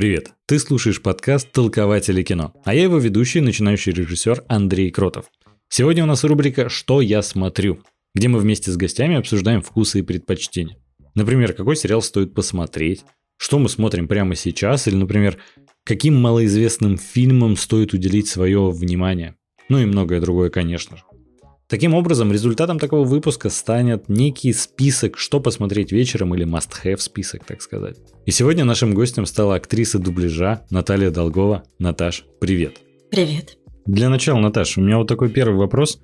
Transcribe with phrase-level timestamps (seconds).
[0.00, 0.32] Привет!
[0.46, 5.26] Ты слушаешь подкаст «Толкователи кино», а я его ведущий, начинающий режиссер Андрей Кротов.
[5.68, 7.80] Сегодня у нас рубрика «Что я смотрю»,
[8.14, 10.78] где мы вместе с гостями обсуждаем вкусы и предпочтения.
[11.14, 13.04] Например, какой сериал стоит посмотреть,
[13.36, 15.36] что мы смотрим прямо сейчас, или, например,
[15.84, 19.36] каким малоизвестным фильмам стоит уделить свое внимание.
[19.68, 21.02] Ну и многое другое, конечно же.
[21.70, 27.62] Таким образом, результатом такого выпуска станет некий список, что посмотреть вечером или must-have список, так
[27.62, 27.96] сказать.
[28.26, 31.62] И сегодня нашим гостем стала актриса дубляжа Наталья Долгова.
[31.78, 32.78] Наташ, привет.
[33.12, 33.56] Привет.
[33.86, 36.00] Для начала, Наташ, у меня вот такой первый вопрос.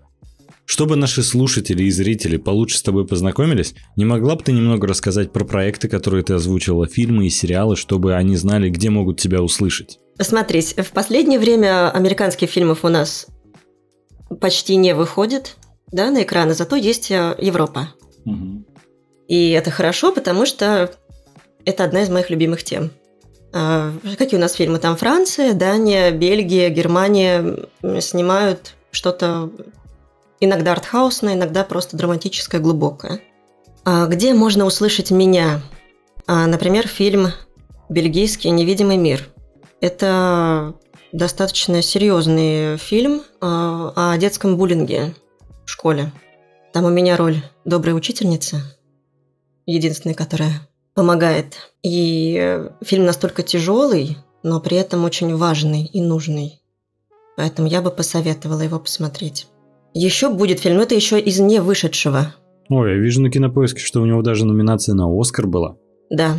[0.67, 5.33] Чтобы наши слушатели и зрители получше с тобой познакомились, не могла бы ты немного рассказать
[5.33, 9.99] про проекты, которые ты озвучивала, фильмы и сериалы, чтобы они знали, где могут тебя услышать?
[10.17, 13.27] Посмотрите, в последнее время американских фильмов у нас
[14.41, 15.57] почти не выходит
[15.93, 17.89] да, на экраны, зато есть э, Европа.
[18.25, 18.65] Угу.
[19.29, 20.93] И это хорошо, потому что
[21.65, 22.91] это одна из моих любимых тем.
[23.53, 24.79] А, какие у нас фильмы?
[24.79, 27.67] Там Франция, Дания, Бельгия, Германия
[28.01, 29.51] снимают что-то
[30.41, 33.21] иногда артхаусное, иногда просто драматическое, глубокое.
[33.85, 35.63] А где можно услышать меня?
[36.27, 37.29] А, например, фильм
[37.89, 39.29] «Бельгийский невидимый мир».
[39.81, 40.75] Это
[41.13, 45.15] достаточно серьезный фильм э, о детском буллинге
[45.65, 46.13] в школе.
[46.73, 48.63] Там у меня роль доброй учительницы,
[49.67, 51.73] единственная, которая помогает.
[51.83, 56.61] И фильм настолько тяжелый, но при этом очень важный и нужный.
[57.37, 59.47] Поэтому я бы посоветовала его посмотреть.
[59.95, 62.35] Еще будет фильм, но это еще из не вышедшего.
[62.69, 65.77] Ой, я вижу на кинопоиске, что у него даже номинация на Оскар была.
[66.11, 66.37] Да.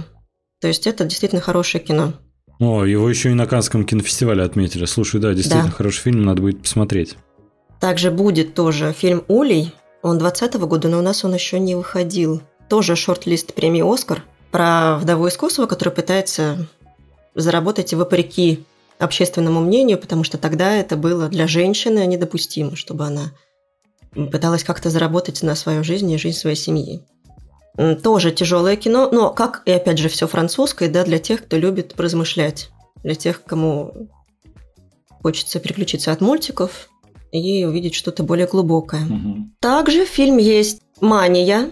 [0.59, 2.13] То есть это действительно хорошее кино.
[2.59, 4.86] О, его еще и на Канском кинофестивале отметили.
[4.86, 5.75] Слушай, да, действительно да.
[5.75, 7.17] хороший фильм, надо будет посмотреть.
[7.80, 9.73] Также будет тоже фильм «Улей».
[10.02, 12.41] Он 20 года, но у нас он еще не выходил.
[12.69, 16.67] Тоже шорт-лист премии «Оскар» про вдову Косово, которая пытается
[17.36, 18.66] заработать вопреки
[18.97, 23.31] общественному мнению, потому что тогда это было для женщины недопустимо, чтобы она
[24.31, 27.04] пыталась как-то заработать на свою жизнь и жизнь своей семьи.
[28.04, 31.93] Тоже тяжелое кино, но как и опять же все французское, да, для тех, кто любит
[31.93, 32.71] поразмышлять,
[33.04, 34.10] для тех, кому
[35.21, 36.89] хочется переключиться от мультиков
[37.32, 39.05] и увидеть что-то более глубокое.
[39.05, 39.52] Угу.
[39.60, 41.71] Также фильм есть «Мания».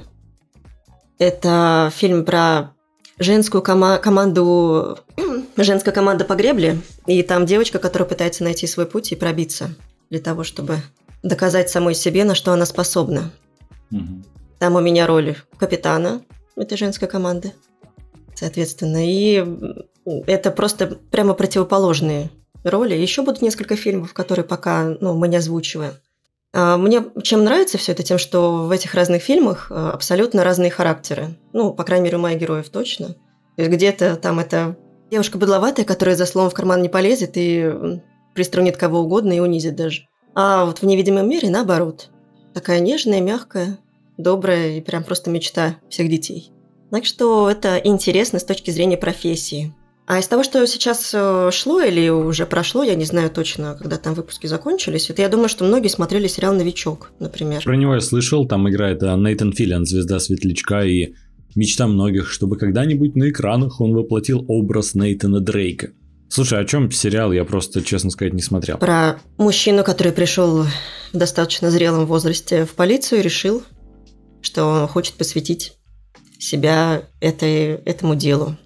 [1.17, 2.75] Это фильм про
[3.17, 4.99] женскую кома- команду,
[5.57, 9.73] женская команда по гребле, и там девочка, которая пытается найти свой путь и пробиться
[10.09, 10.77] для того, чтобы
[11.23, 13.31] доказать самой себе, на что она способна.
[13.91, 14.23] Угу.
[14.59, 16.21] Там у меня роль капитана
[16.55, 17.53] этой женской команды,
[18.33, 19.05] соответственно.
[19.05, 19.45] И
[20.05, 22.29] это просто прямо противоположные
[22.63, 22.95] роли.
[22.95, 25.93] Еще будут несколько фильмов, которые пока ну, мы не озвучиваем.
[26.53, 30.71] А, мне чем нравится все это, тем, что в этих разных фильмах а, абсолютно разные
[30.71, 31.35] характеры.
[31.53, 33.09] Ну, по крайней мере, у моих героев точно.
[33.55, 34.77] То есть где-то там это
[35.11, 38.01] девушка быдловатая, которая за словом в карман не полезет и
[38.33, 40.07] приструнит кого угодно и унизит даже.
[40.33, 42.09] А вот в «Невидимом мире» наоборот.
[42.53, 43.77] Такая нежная, мягкая,
[44.17, 46.51] добрая и прям просто мечта всех детей.
[46.91, 49.73] Так что это интересно с точки зрения профессии.
[50.07, 53.97] А из того, что сейчас э, шло или уже прошло, я не знаю точно, когда
[53.97, 57.63] там выпуски закончились, это я думаю, что многие смотрели сериал «Новичок», например.
[57.63, 61.13] Про него я слышал, там играет э, Нейтан Филлиан, звезда Светлячка, и
[61.55, 65.89] мечта многих, чтобы когда-нибудь на экранах он воплотил образ Нейтана Дрейка.
[66.29, 67.31] Слушай, о чем сериал?
[67.31, 68.77] Я просто, честно сказать, не смотрел.
[68.77, 70.63] Про мужчину, который пришел
[71.13, 73.63] в достаточно зрелом возрасте в полицию и решил
[74.45, 75.73] что он хочет посвятить
[76.39, 78.57] себя этой, этому делу,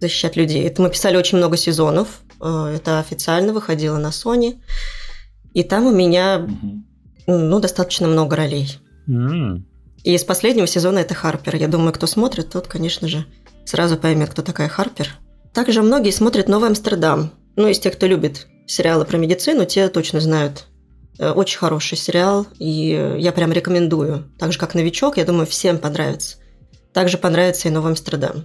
[0.00, 0.62] защищать людей.
[0.64, 4.60] Это мы писали очень много сезонов, э, это официально выходило на Sony,
[5.52, 6.48] и там у меня
[7.26, 8.78] ну, достаточно много ролей.
[9.08, 9.62] Mm.
[10.04, 11.56] И из последнего сезона это Харпер.
[11.56, 13.26] Я думаю, кто смотрит, тот, конечно же,
[13.64, 15.08] сразу поймет, кто такая Харпер.
[15.52, 17.32] Также многие смотрят «Новый Амстердам».
[17.56, 20.66] Ну, из тех, кто любит сериалы про медицину, те точно знают
[21.18, 24.30] очень хороший сериал, и я прям рекомендую.
[24.38, 26.38] Так же, как «Новичок», я думаю, всем понравится.
[26.92, 28.44] Также понравится и «Новый Амстердам».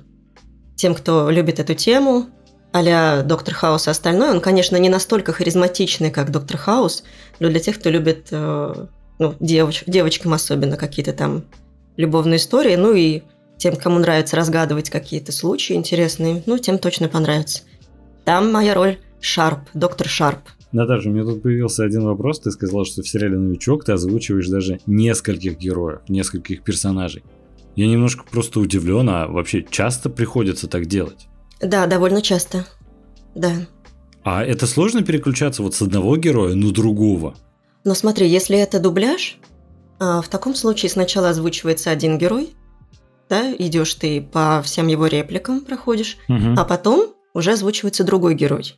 [0.76, 2.28] Тем, кто любит эту тему,
[2.74, 7.04] а Доктор Хаус и остальное, он, конечно, не настолько харизматичный, как Доктор Хаус,
[7.40, 8.88] но для тех, кто любит э,
[9.20, 11.46] ну, девоч, девочкам особенно какие-то там
[11.96, 13.24] любовные истории, ну и
[13.58, 17.64] тем, кому нравится разгадывать какие-то случаи интересные, ну, тем точно понравится.
[18.26, 20.42] Там моя роль Шарп, доктор Шарп.
[20.72, 22.40] Наташа, у меня тут появился один вопрос.
[22.40, 27.24] Ты сказал, что в сериале «Новичок» ты озвучиваешь даже нескольких героев, нескольких персонажей.
[27.76, 31.28] Я немножко просто удивлен, а вообще часто приходится так делать?
[31.62, 32.66] Да, довольно часто.
[33.36, 33.54] Да.
[34.24, 37.36] А это сложно переключаться вот с одного героя на другого?
[37.86, 39.38] Но смотри, если это дубляж,
[40.00, 42.50] а, в таком случае сначала озвучивается один герой,
[43.30, 46.56] да, идешь ты по всем его репликам, проходишь, угу.
[46.58, 48.76] а потом уже озвучивается другой герой.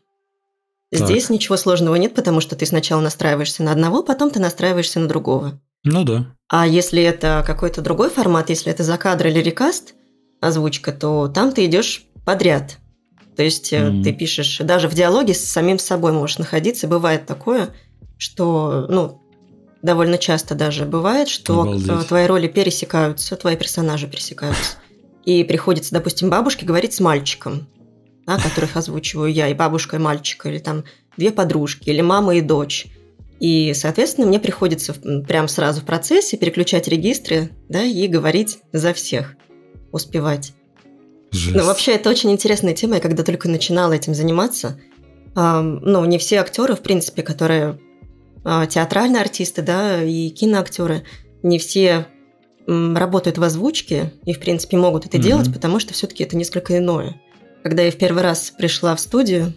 [0.91, 1.07] Так.
[1.07, 5.07] Здесь ничего сложного нет, потому что ты сначала настраиваешься на одного, потом ты настраиваешься на
[5.07, 5.59] другого.
[5.83, 6.25] Ну да.
[6.47, 9.93] А если это какой-то другой формат, если это закадр или рекаст
[10.41, 12.77] озвучка, то там ты идешь подряд.
[13.35, 16.87] То есть mm ты пишешь, даже в диалоге с самим собой можешь находиться.
[16.87, 17.69] Бывает такое,
[18.17, 19.21] что, ну,
[19.81, 21.87] довольно часто даже бывает, что Обалдеть.
[21.87, 24.77] э, твои роли пересекаются, твои персонажи пересекаются.
[25.23, 27.67] И приходится, допустим, бабушке говорить с мальчиком,
[28.29, 30.83] да, которых озвучиваю я, и бабушка, и мальчик, или там
[31.17, 32.85] две подружки, или мама и дочь.
[33.39, 39.35] И, соответственно, мне приходится прям сразу в процессе переключать регистры, да, и говорить за всех,
[39.91, 40.53] успевать.
[41.31, 41.55] Жесть.
[41.55, 42.95] Ну, вообще, это очень интересная тема.
[42.95, 44.79] Я когда только начинала этим заниматься,
[45.35, 47.79] ну, не все актеры, в принципе, которые
[48.43, 51.03] а, театральные артисты, да, и киноактеры,
[51.41, 52.07] не все
[52.67, 55.23] работают в озвучке и, в принципе, могут это Мгм.
[55.23, 57.19] делать, потому что все-таки это несколько иное.
[57.63, 59.53] Когда я в первый раз пришла в студию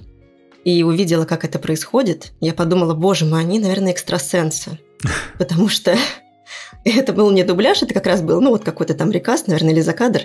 [0.65, 4.79] и увидела, как это происходит, я подумала, боже мой, они, наверное, экстрасенсы.
[5.39, 5.97] Потому что
[6.85, 9.81] это был не дубляж, это как раз был, ну, вот какой-то там рекаст, наверное, или
[9.81, 10.23] закадр.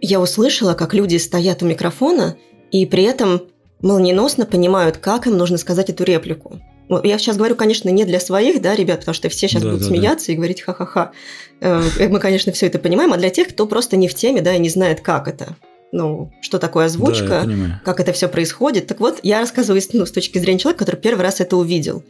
[0.00, 2.36] Я услышала, как люди стоят у микрофона
[2.70, 3.42] и при этом
[3.80, 6.60] молниеносно понимают, как им нужно сказать эту реплику.
[6.88, 9.68] Ну, Я сейчас говорю, конечно, не для своих, да, ребят, потому что все сейчас Да,
[9.68, 9.94] будут да, да.
[9.94, 11.12] смеяться и говорить ха-ха-ха.
[11.60, 14.54] Э, Мы, конечно, все это понимаем, а для тех, кто просто не в теме, да,
[14.54, 15.56] и не знает, как это.
[15.92, 17.80] Ну, что такое Да, озвучка, понимаю.
[17.84, 18.86] как это все происходит.
[18.86, 22.02] Так вот, я рассказываю ну, с точки зрения человека, который первый раз это увидел.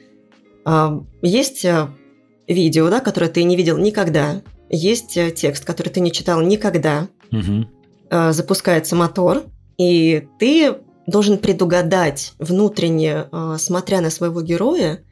[1.23, 1.89] Есть э,
[2.49, 4.43] видео, да, которое ты не видел никогда.
[4.71, 7.09] Есть э, текст, который ты не читал никогда.
[8.11, 9.45] Э, Запускается мотор,
[9.77, 10.75] и ты
[11.07, 15.03] должен предугадать внутренне, э, смотря на своего героя,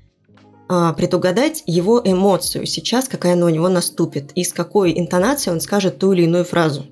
[0.68, 5.60] э, предугадать его эмоцию сейчас, какая она у него наступит, и с какой интонацией он
[5.60, 6.86] скажет ту или иную фразу.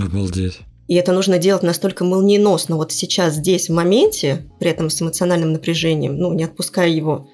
[0.00, 0.60] Обалдеть.
[0.88, 5.52] И это нужно делать настолько молниеносно, вот сейчас, здесь, в моменте, при этом с эмоциональным
[5.52, 7.28] напряжением, ну, не отпуская его,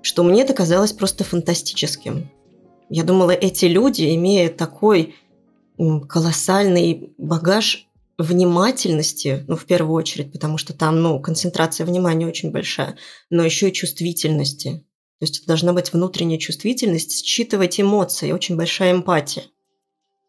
[0.00, 2.30] что мне это казалось просто фантастическим.
[2.88, 5.14] Я думала, эти люди, имея такой
[5.76, 7.88] колоссальный багаж
[8.18, 12.96] внимательности, ну, в первую очередь, потому что там, ну, концентрация внимания очень большая,
[13.30, 14.84] но еще и чувствительности.
[15.18, 19.44] То есть это должна быть внутренняя чувствительность, считывать эмоции, очень большая эмпатия.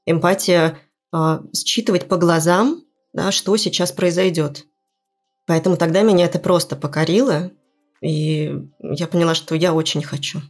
[0.06, 0.80] Эмпатия
[1.12, 2.84] а, считывать по глазам,
[3.14, 4.66] да, что сейчас произойдет.
[5.46, 7.52] Поэтому тогда меня это просто покорило,
[8.02, 10.42] и я поняла, что я очень хочу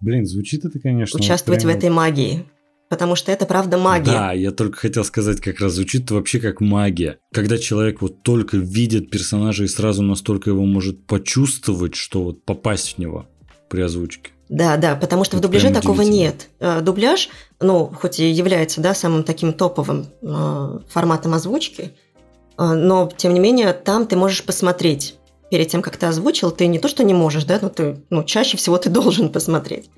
[0.00, 1.18] Блин, звучит это, конечно...
[1.18, 2.46] участвовать прям в этой магии.
[2.88, 4.12] Потому что это правда магия.
[4.12, 7.18] Да, я только хотел сказать, как раз звучит вообще как магия.
[7.32, 12.94] Когда человек вот только видит персонажа и сразу настолько его может почувствовать, что вот попасть
[12.94, 13.26] в него
[13.68, 14.30] при озвучке.
[14.48, 16.48] Да, да, потому что в Это дубляже прям такого нет.
[16.60, 17.30] Э, Дубляж,
[17.60, 21.92] ну, хоть и является, да, самым таким топовым э, форматом озвучки,
[22.56, 25.16] э, но, тем не менее, там ты можешь посмотреть.
[25.50, 28.22] Перед тем, как ты озвучил, ты не то, что не можешь, да, но ты, ну,
[28.22, 29.90] чаще всего ты должен посмотреть.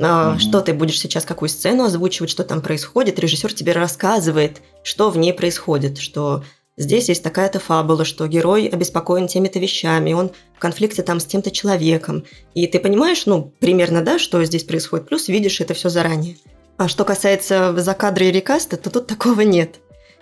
[0.00, 0.38] А.
[0.38, 3.18] Что ты будешь сейчас, какую сцену озвучивать, что там происходит.
[3.18, 6.44] Режиссер тебе рассказывает, что в ней происходит, что
[6.76, 11.50] здесь есть такая-то фабула, что герой обеспокоен теми-то вещами, он в конфликте там с тем-то
[11.50, 12.24] человеком.
[12.54, 16.36] И ты понимаешь, ну, примерно, да, что здесь происходит, плюс видишь это все заранее.
[16.76, 19.76] А что касается закадра и рекаста, то тут такого нет.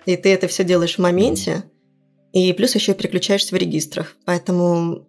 [0.05, 1.63] И ты это все делаешь в моменте,
[2.33, 4.15] и плюс еще переключаешься в регистрах.
[4.25, 5.07] Поэтому,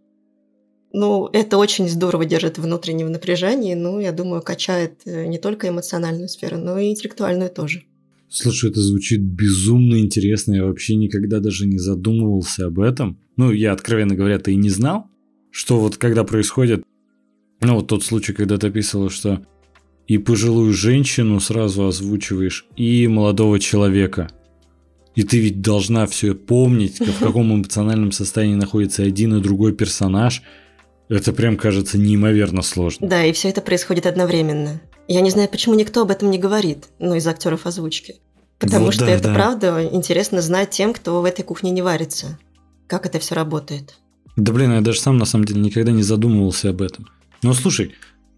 [0.94, 6.28] ну, это очень здорово держит внутреннее напряжение, ну, я думаю, качает э, не только эмоциональную
[6.28, 7.82] сферу, но и интеллектуальную тоже.
[8.28, 10.54] Слушай, это звучит безумно интересно.
[10.54, 13.18] Я вообще никогда даже не задумывался об этом.
[13.36, 15.08] Ну, я, откровенно говоря-то и не знал,
[15.50, 16.84] что вот когда происходит...
[17.60, 19.44] Ну, вот тот случай, когда ты описывала, что
[20.06, 24.30] и пожилую женщину сразу озвучиваешь, и молодого человека.
[25.16, 30.42] И ты ведь должна все помнить, в каком эмоциональном состоянии находится один и другой персонаж.
[31.08, 33.06] Это прям кажется неимоверно сложно.
[33.08, 34.80] Да, и все это происходит одновременно.
[35.06, 38.16] Я не знаю, почему никто об этом не говорит, ну, из актеров озвучки.
[38.58, 39.34] Потому Вот что да, это да.
[39.34, 42.38] правда интересно знать тем, кто в этой кухне не варится.
[42.86, 43.96] Как это все работает.
[44.36, 47.08] Да блин, я даже сам на самом деле никогда не задумывался об этом.
[47.42, 47.92] Но слушай,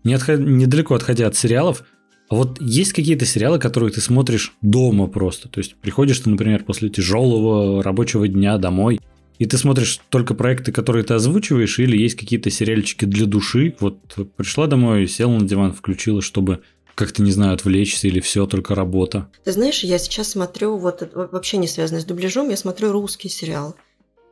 [0.05, 1.85] не отход- недалеко отходя от сериалов,
[2.29, 5.49] а вот есть какие-то сериалы, которые ты смотришь дома просто.
[5.49, 9.01] То есть приходишь ты, например, после тяжелого рабочего дня домой,
[9.39, 13.75] и ты смотришь только проекты, которые ты озвучиваешь, или есть какие-то сериальчики для души.
[13.81, 13.99] Вот
[14.37, 16.61] пришла домой, села на диван, включила, чтобы
[16.95, 19.29] как-то, не знаю, отвлечься, или все, только работа.
[19.45, 23.29] Ты знаешь, я сейчас смотрю, вот это вообще не связано с дубляжом, я смотрю русский
[23.29, 23.77] сериал.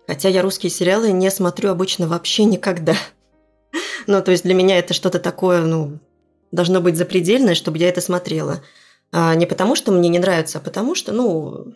[0.06, 2.96] Хотя я русские сериалы не смотрю обычно вообще никогда.
[4.06, 5.98] Ну, то есть для меня это что-то такое, ну,
[6.52, 8.62] должно быть запредельное, чтобы я это смотрела.
[9.12, 11.74] А не потому, что мне не нравится, а потому что, ну,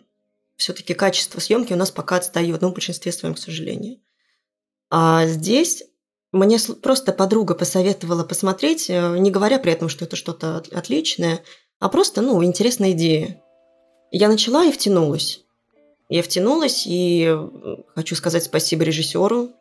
[0.59, 3.99] все-таки качество съемки у нас пока отстает, ну, в большинстве своем, к сожалению.
[4.91, 5.83] А здесь
[6.33, 11.41] мне просто подруга посоветовала посмотреть, э, не говоря при этом, что это что-то отличное,
[11.79, 13.41] а просто, ну, интересная идея.
[14.11, 15.45] Я начала и втянулась.
[16.09, 17.35] Я втянулась, и
[17.95, 19.51] хочу сказать спасибо режиссеру,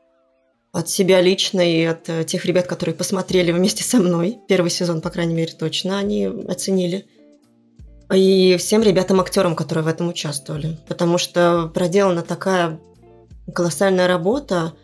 [0.72, 4.38] от себя лично и от э, тех ребят, которые посмотрели вместе со мной.
[4.48, 7.06] Первый сезон, по крайней мере, точно они оценили.
[8.12, 10.78] И всем ребятам-актерам, которые в этом участвовали.
[10.88, 12.80] Потому что проделана такая
[13.54, 14.74] колоссальная работа,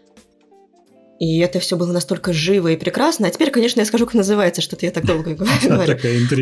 [1.18, 3.28] и это все было настолько живо и прекрасно.
[3.28, 5.96] А теперь, конечно, я скажу, как называется, что-то я так долго говорю.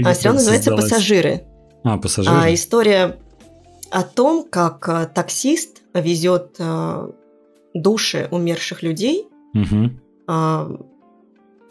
[0.04, 1.44] А сериал называется «Пассажиры».
[1.84, 2.36] А, «Пассажиры».
[2.36, 3.16] А история
[3.90, 7.08] о том, как э, таксист везет э,
[7.74, 9.28] души умерших людей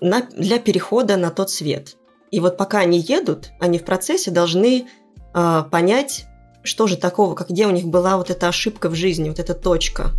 [0.02, 1.98] на, для перехода на тот свет.
[2.32, 4.88] И вот пока они едут, они в процессе должны
[5.34, 6.26] э, понять,
[6.64, 9.54] что же такого, как где у них была вот эта ошибка в жизни, вот эта
[9.54, 10.12] точка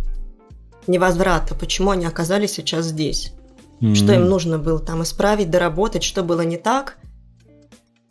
[0.87, 3.33] невозврата, почему они оказались сейчас здесь,
[3.81, 3.95] mm-hmm.
[3.95, 6.97] что им нужно было там исправить, доработать, что было не так.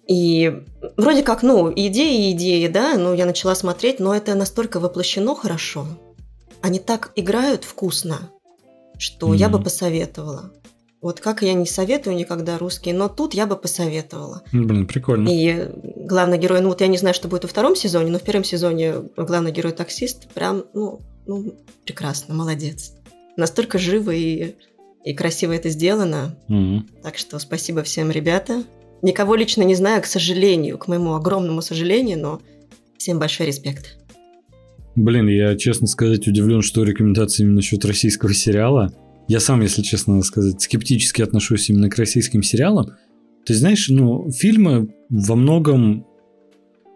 [0.09, 0.65] И
[0.97, 5.87] вроде как, ну, идеи, идеи, да, ну, я начала смотреть, но это настолько воплощено хорошо.
[6.61, 8.31] Они так играют вкусно,
[8.99, 9.37] что mm-hmm.
[9.37, 10.53] я бы посоветовала.
[11.03, 14.43] Вот как я не советую никогда русские, но тут я бы посоветовала.
[14.53, 15.29] Блин, прикольно.
[15.29, 18.23] И главный герой, ну вот я не знаю, что будет во втором сезоне, но в
[18.23, 21.55] первом сезоне главный герой таксист прям, ну, ну
[21.85, 22.93] прекрасно, молодец.
[23.37, 24.55] Настолько живо и,
[25.05, 26.37] и красиво это сделано.
[26.49, 27.03] Mm-hmm.
[27.03, 28.63] Так что спасибо всем, ребята.
[29.03, 32.41] Никого лично не знаю, к сожалению, к моему огромному сожалению, но
[32.97, 33.99] всем большой респект.
[34.95, 38.93] Блин, я, честно сказать, удивлен, что рекомендации именно насчет российского сериала.
[39.29, 42.93] Я сам, если честно сказать, скептически отношусь именно к российским сериалам.
[43.47, 46.07] Ты знаешь, ну, фильмы во многом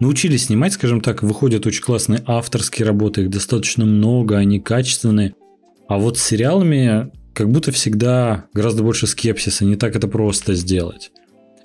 [0.01, 5.35] научились снимать, скажем так, выходят очень классные авторские работы, их достаточно много, они качественные.
[5.89, 11.11] А вот с сериалами как будто всегда гораздо больше скепсиса, не так это просто сделать.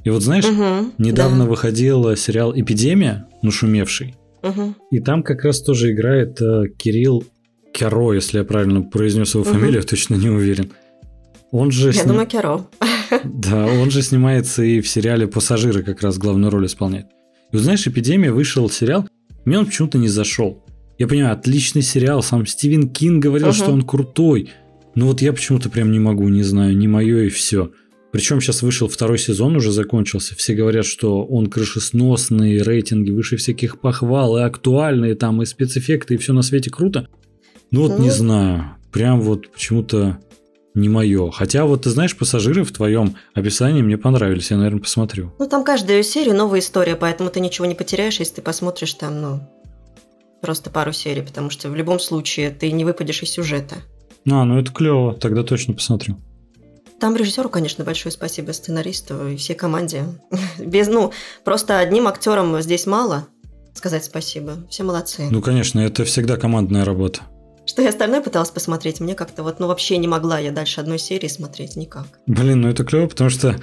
[0.04, 1.50] И вот знаешь, угу, недавно да.
[1.50, 4.16] выходил сериал «Эпидемия», нашумевший.
[4.44, 4.76] Угу.
[4.92, 7.24] И там как раз тоже играет э, Кирилл
[7.74, 9.52] Керо, если я правильно произнес его угу.
[9.52, 10.72] фамилию, точно не уверен.
[11.52, 12.08] Он же я сни...
[12.08, 12.68] думаю, Керо.
[13.26, 17.08] Да, он же снимается и в сериале «Пассажиры» как раз главную роль исполняет.
[17.52, 19.06] И вот знаешь, «Эпидемия» вышел сериал,
[19.44, 20.64] мне он почему-то не зашел.
[20.98, 23.56] Я понимаю, отличный сериал, сам Стивен Кинг говорил, угу.
[23.56, 24.52] что он крутой.
[24.96, 27.72] Но вот я почему-то прям не могу, не знаю, не мое и все.
[28.12, 30.36] Причем сейчас вышел второй сезон, уже закончился.
[30.36, 36.18] Все говорят, что он крышесносный, рейтинги выше всяких похвал, и актуальные там, и спецэффекты, и
[36.18, 37.08] все на свете круто.
[37.72, 38.04] Ну вот ну...
[38.04, 40.20] не знаю, прям вот почему-то
[40.74, 41.32] не мое.
[41.32, 45.34] Хотя вот ты знаешь, пассажиры в твоем описании мне понравились, я, наверное, посмотрю.
[45.40, 49.22] Ну там каждую серию новая история, поэтому ты ничего не потеряешь, если ты посмотришь там,
[49.22, 49.40] ну,
[50.42, 53.76] просто пару серий, потому что в любом случае ты не выпадешь из сюжета.
[54.30, 56.18] А, ну это клево, тогда точно посмотрю.
[57.00, 60.04] Там режиссеру, конечно, большое спасибо, сценаристу и всей команде.
[60.60, 61.12] Без, ну,
[61.44, 63.28] просто одним актером здесь мало
[63.74, 64.68] сказать спасибо.
[64.70, 65.28] Все молодцы.
[65.32, 67.22] Ну, конечно, это всегда командная работа.
[67.66, 70.98] Что я остальное пыталась посмотреть, мне как-то вот, ну, вообще не могла я дальше одной
[70.98, 72.08] серии смотреть никак.
[72.26, 73.56] Блин, ну это клево, потому что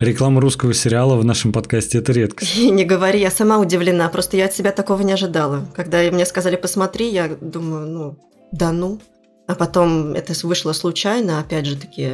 [0.00, 2.56] реклама русского сериала в нашем подкасте– это редкость.
[2.56, 5.66] И не говори, я сама удивлена, просто я от себя такого не ожидала.
[5.74, 8.18] Когда мне сказали «посмотри», я думаю, ну,
[8.52, 9.00] да ну.
[9.46, 12.12] А потом это вышло случайно, опять же таки,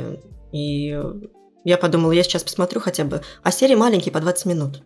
[0.52, 0.98] и
[1.64, 3.22] я подумала, я сейчас посмотрю хотя бы.
[3.42, 4.82] А серии маленькие, по 20 минут.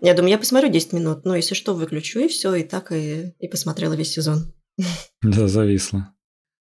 [0.00, 3.34] Я думаю, я посмотрю 10 минут, но если что, выключу, и все, и так и,
[3.38, 4.52] и посмотрела весь сезон.
[5.22, 6.14] Да, зависло.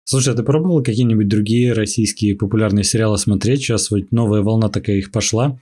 [0.06, 3.62] Слушай, а ты пробовал какие-нибудь другие российские популярные сериалы смотреть?
[3.62, 5.60] Сейчас вот новая волна такая их пошла.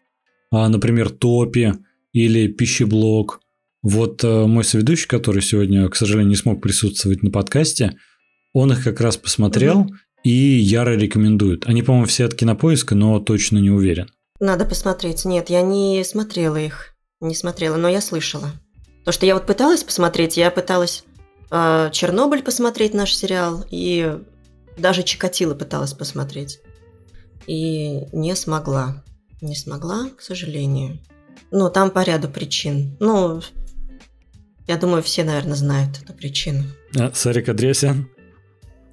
[0.52, 1.74] А, например, Топи
[2.12, 3.40] или Пищеблок.
[3.82, 7.98] Вот э, мой соведущий, который сегодня, к сожалению, не смог присутствовать на подкасте,
[8.54, 9.94] он их как раз посмотрел угу
[10.24, 11.68] и яро рекомендуют.
[11.68, 14.10] Они, по-моему, все от кинопоиска, но точно не уверен.
[14.40, 15.26] Надо посмотреть.
[15.26, 16.96] Нет, я не смотрела их.
[17.22, 18.52] Не смотрела, но я слышала.
[19.06, 21.04] То, что я вот пыталась посмотреть, я пыталась
[21.92, 24.20] Чернобыль посмотреть наш сериал, и
[24.78, 26.60] даже Чикатило пыталась посмотреть.
[27.46, 29.04] И не смогла.
[29.42, 31.00] Не смогла, к сожалению.
[31.52, 32.98] Ну, там по ряду причин.
[33.00, 33.42] Ну,
[34.68, 36.64] я думаю, все, наверное, знают эту причину.
[36.98, 38.10] А, Сарик Адресян?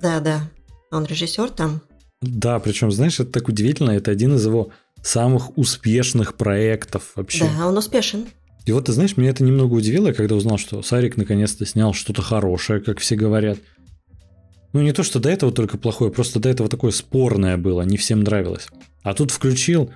[0.02, 0.50] Да, да.
[0.90, 1.80] Он режиссер там?
[2.20, 4.70] Да, причем, знаешь, это так удивительно, это один из его
[5.02, 7.48] самых успешных проектов вообще.
[7.56, 8.26] Да, он успешен.
[8.66, 12.22] И вот, ты знаешь, меня это немного удивило, когда узнал, что Сарик наконец-то снял что-то
[12.22, 13.58] хорошее, как все говорят.
[14.72, 17.96] Ну, не то, что до этого только плохое, просто до этого такое спорное было, не
[17.96, 18.68] всем нравилось.
[19.02, 19.90] А тут включил,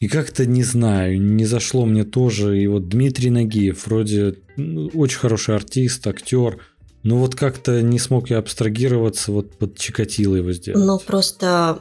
[0.00, 2.60] и как-то, не знаю, не зашло мне тоже.
[2.60, 6.58] И вот Дмитрий Нагиев, вроде ну, очень хороший артист, актер,
[7.02, 10.84] Ну вот как-то не смог я абстрагироваться, вот под Чикатило его сделать.
[10.84, 11.80] Ну просто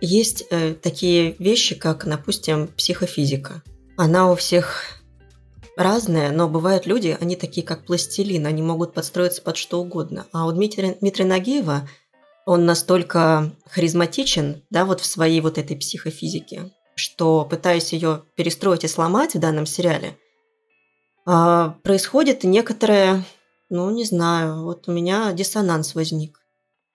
[0.00, 3.62] есть э, такие вещи, как, допустим, психофизика.
[3.96, 5.03] Она у всех
[5.76, 10.26] разная, но бывают люди, они такие как пластилин, они могут подстроиться под что угодно.
[10.32, 11.88] А у Дмитрия, Дмитрия Нагиева
[12.46, 18.88] он настолько харизматичен, да, вот в своей вот этой психофизике, что пытаясь ее перестроить и
[18.88, 20.16] сломать в данном сериале,
[21.26, 23.24] а, происходит некоторое,
[23.70, 26.40] ну, не знаю, вот у меня диссонанс возник.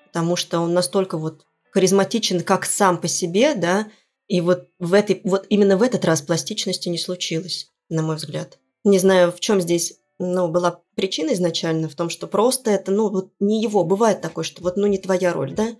[0.05, 3.87] Потому что он настолько вот харизматичен как сам по себе, да,
[4.27, 8.59] и вот, в этой, вот именно в этот раз пластичности не случилось, на мой взгляд.
[8.83, 13.09] Не знаю, в чем здесь ну, была причина изначально в том, что просто это, ну,
[13.09, 13.83] вот не его.
[13.83, 15.75] Бывает такое, что вот, ну, не твоя роль, да?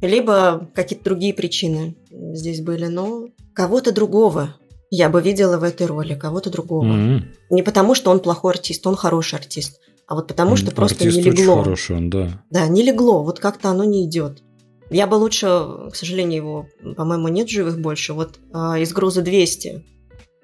[0.00, 4.54] Либо какие-то другие причины здесь были, но кого-то другого
[4.90, 6.84] я бы видела в этой роли, кого-то другого.
[6.84, 7.22] Mm-hmm.
[7.50, 11.04] Не потому, что он плохой артист, он хороший артист, а вот потому, что mm, просто
[11.04, 11.54] не легло.
[11.54, 12.42] Очень хороший он, да.
[12.50, 14.42] Да, не легло, вот как-то оно не идет.
[14.88, 15.46] Я бы лучше,
[15.90, 18.14] к сожалению, его, по-моему, нет живых больше.
[18.14, 19.84] Вот а, из груза 200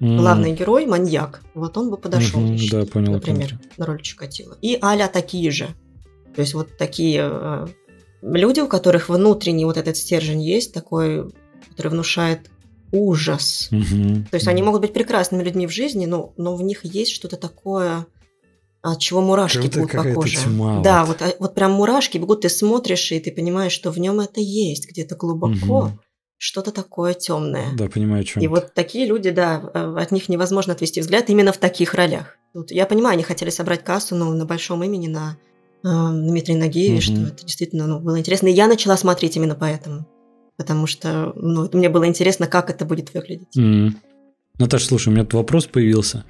[0.00, 0.16] mm.
[0.16, 1.42] главный герой маньяк.
[1.54, 3.60] Вот он бы подошел, mm-hmm, да, понял, например, понял.
[3.76, 4.56] на роль Чикатило.
[4.60, 5.68] И Аля такие же.
[6.34, 7.66] То есть вот такие э,
[8.22, 11.32] люди, у которых внутренний вот этот стержень есть, такой,
[11.70, 12.50] который внушает
[12.92, 13.68] ужас.
[13.70, 14.28] Mm-hmm.
[14.30, 14.50] То есть mm-hmm.
[14.50, 18.06] они могут быть прекрасными людьми в жизни, но, но в них есть что-то такое,
[18.82, 20.38] от чего мурашки как бегут по коже.
[20.38, 21.20] Тьма, да, вот.
[21.20, 24.88] Вот, вот прям мурашки бегут, ты смотришь, и ты понимаешь, что в нем это есть
[24.88, 25.90] где-то глубоко.
[25.92, 25.98] Mm-hmm
[26.38, 27.68] что-то такое темное.
[27.76, 28.42] Да, понимаю, о чем.
[28.42, 32.36] И вот такие люди, да, э, от них невозможно отвести взгляд именно в таких ролях.
[32.52, 35.36] Тут, я понимаю, они хотели собрать кассу, но на большом имени, на
[35.82, 37.02] э, Дмитрия Нагиеве, угу.
[37.02, 38.48] что это действительно ну, было интересно.
[38.48, 40.06] И я начала смотреть именно поэтому.
[40.56, 43.56] Потому что ну, мне было интересно, как это будет выглядеть.
[43.58, 43.90] Mm.
[44.58, 46.24] Наташа, слушай, у меня тут вопрос появился.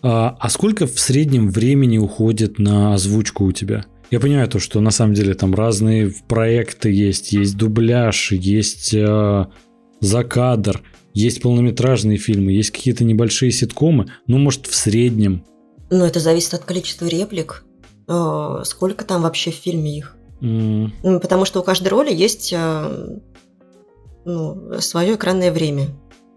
[0.00, 3.84] А, а сколько в среднем времени уходит на озвучку у тебя?
[4.14, 9.46] Я понимаю то, что на самом деле там разные проекты есть, есть дубляж, есть э,
[10.00, 10.82] закадр,
[11.14, 15.44] есть полнометражные фильмы, есть какие-то небольшие ситкомы, ну, может, в среднем.
[15.90, 17.64] Ну, это зависит от количества реплик.
[18.06, 20.16] Э, сколько там вообще в фильме их?
[20.40, 21.18] Mm.
[21.18, 23.18] Потому что у каждой роли есть э,
[24.24, 25.88] ну, свое экранное время,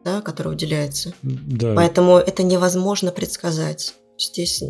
[0.03, 1.13] да, которое уделяется.
[1.21, 1.75] Да.
[1.75, 3.93] Поэтому это невозможно предсказать.
[4.17, 4.63] Здесь,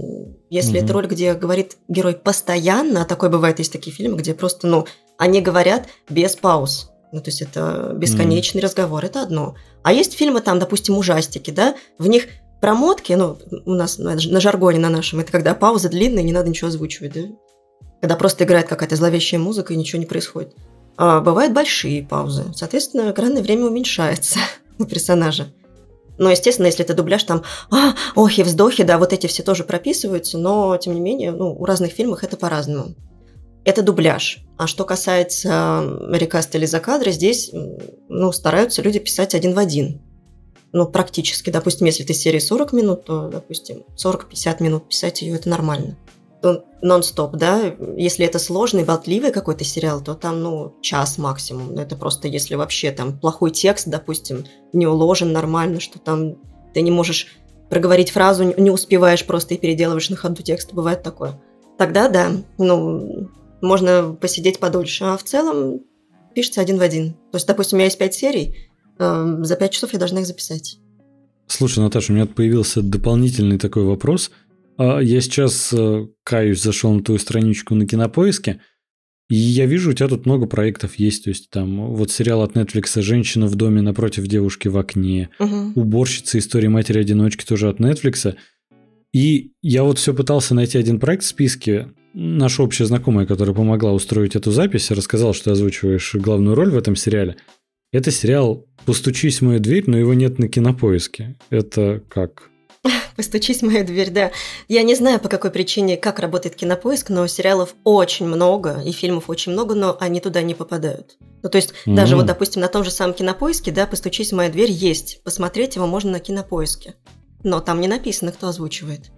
[0.49, 0.85] если угу.
[0.85, 4.85] это роль, где говорит герой постоянно, а такое бывает, есть такие фильмы, где просто, ну,
[5.17, 6.91] они говорят без пауз.
[7.11, 8.65] Ну, то есть это бесконечный mm.
[8.65, 9.55] разговор, это одно.
[9.81, 12.25] А есть фильмы там, допустим, ужастики, да, в них
[12.59, 16.49] промотки, ну, у нас на, на жаргоне на нашем, это когда пауза длинная, не надо
[16.49, 17.21] ничего озвучивать, да?
[18.01, 20.53] Когда просто играет какая-то зловещая музыка и ничего не происходит.
[20.97, 22.45] А бывают большие паузы.
[22.55, 24.39] Соответственно, экранное время уменьшается
[24.79, 25.47] у персонажа.
[26.17, 30.37] Но, естественно, если это дубляж, там, а, охи, вздохи, да, вот эти все тоже прописываются,
[30.37, 32.95] но, тем не менее, ну, у разных фильмов это по-разному.
[33.65, 34.39] Это дубляж.
[34.57, 37.51] А что касается рекаста или закадра, здесь,
[38.07, 40.01] ну, стараются люди писать один в один.
[40.71, 41.49] Ну, практически.
[41.49, 45.97] Допустим, если ты серии 40 минут, то, допустим, 40-50 минут писать ее, это нормально
[46.81, 52.27] нон-стоп, да, если это сложный, болтливый какой-то сериал, то там, ну, час максимум, это просто
[52.27, 56.35] если вообще там плохой текст, допустим, не уложен нормально, что там
[56.73, 57.27] ты не можешь
[57.69, 61.41] проговорить фразу, не успеваешь просто и переделываешь на ходу текст, бывает такое.
[61.77, 63.29] Тогда, да, ну,
[63.61, 65.81] можно посидеть подольше, а в целом
[66.33, 67.13] пишется один в один.
[67.31, 68.55] То есть, допустим, у меня есть пять серий,
[68.99, 70.77] э, за пять часов я должна их записать.
[71.47, 74.31] Слушай, Наташа, у меня появился дополнительный такой вопрос–
[74.77, 78.61] я сейчас, э, каюсь, зашел на твою страничку на Кинопоиске,
[79.29, 81.25] и я вижу, у тебя тут много проектов есть.
[81.25, 85.73] То есть там вот сериал от Netflix «Женщина в доме напротив девушки в окне», угу.
[85.75, 86.39] «Уборщица.
[86.39, 88.35] История матери-одиночки» тоже от Netflix.
[89.13, 91.89] И я вот все пытался найти один проект в списке.
[92.13, 96.95] Наша общая знакомая, которая помогла устроить эту запись, рассказала, что озвучиваешь главную роль в этом
[96.95, 97.35] сериале.
[97.91, 101.35] Это сериал «Постучись в мою дверь», но его нет на кинопоиске.
[101.49, 102.49] Это как?
[103.15, 104.31] Постучись в мою дверь, да.
[104.67, 109.29] Я не знаю, по какой причине, как работает кинопоиск, но сериалов очень много, и фильмов
[109.29, 111.17] очень много, но они туда не попадают.
[111.43, 111.95] Ну, то есть, mm-hmm.
[111.95, 115.23] даже вот, допустим, на том же самом кинопоиске, да, постучись в мою дверь есть.
[115.23, 116.95] Посмотреть его можно на кинопоиске.
[117.43, 119.11] Но там не написано, кто озвучивает.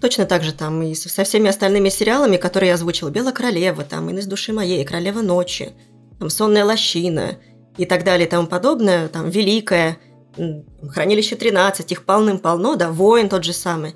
[0.00, 3.10] Точно так же там и со всеми остальными сериалами, которые я озвучила.
[3.10, 5.72] «Белая королева», там «Ин из души моей», «Королева ночи»,
[6.18, 7.38] там «Сонная лощина»
[7.76, 9.98] и так далее и тому подобное, там «Великая»,
[10.88, 13.94] Хранилище 13, их полным-полно, да, Воин тот же самый.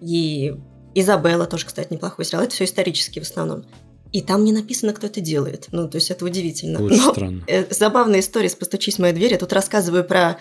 [0.00, 0.54] И
[0.94, 2.44] Изабелла тоже, кстати, неплохой сериал.
[2.44, 3.64] Это все исторические в основном.
[4.12, 5.66] И там не написано, кто это делает.
[5.72, 6.82] Ну, то есть это удивительно.
[6.82, 7.44] Очень Но, странно.
[7.46, 9.32] Э, забавная история с «Постучись в мою дверь».
[9.32, 10.38] Я тут рассказываю про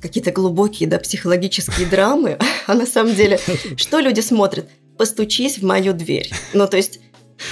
[0.00, 2.38] какие-то глубокие, да, психологические драмы.
[2.66, 3.38] А на самом деле,
[3.76, 4.68] что люди смотрят?
[4.98, 6.30] «Постучись в мою дверь».
[6.52, 7.00] Ну, то есть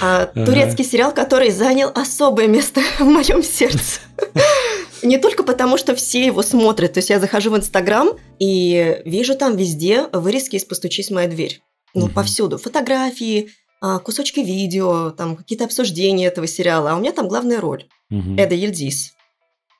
[0.01, 3.99] А, турецкий сериал, который занял особое место в моем сердце.
[5.03, 6.93] Не только потому, что все его смотрят.
[6.93, 11.29] То есть я захожу в Инстаграм и вижу там везде вырезки из «Постучись в мою
[11.29, 11.61] дверь».
[11.93, 12.13] Ну, угу.
[12.13, 12.57] повсюду.
[12.57, 13.49] Фотографии,
[13.81, 16.91] а, кусочки видео, там какие-то обсуждения этого сериала.
[16.91, 17.85] А у меня там главная роль.
[18.09, 18.35] Угу.
[18.37, 19.13] Эда Ельдис.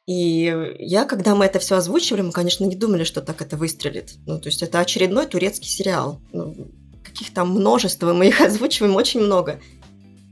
[0.05, 4.15] И я, когда мы это все озвучивали, мы, конечно, не думали, что так это выстрелит.
[4.25, 6.21] Ну, то есть это очередной турецкий сериал.
[6.33, 6.67] Ну,
[7.03, 9.61] каких там множество, мы их озвучиваем очень много.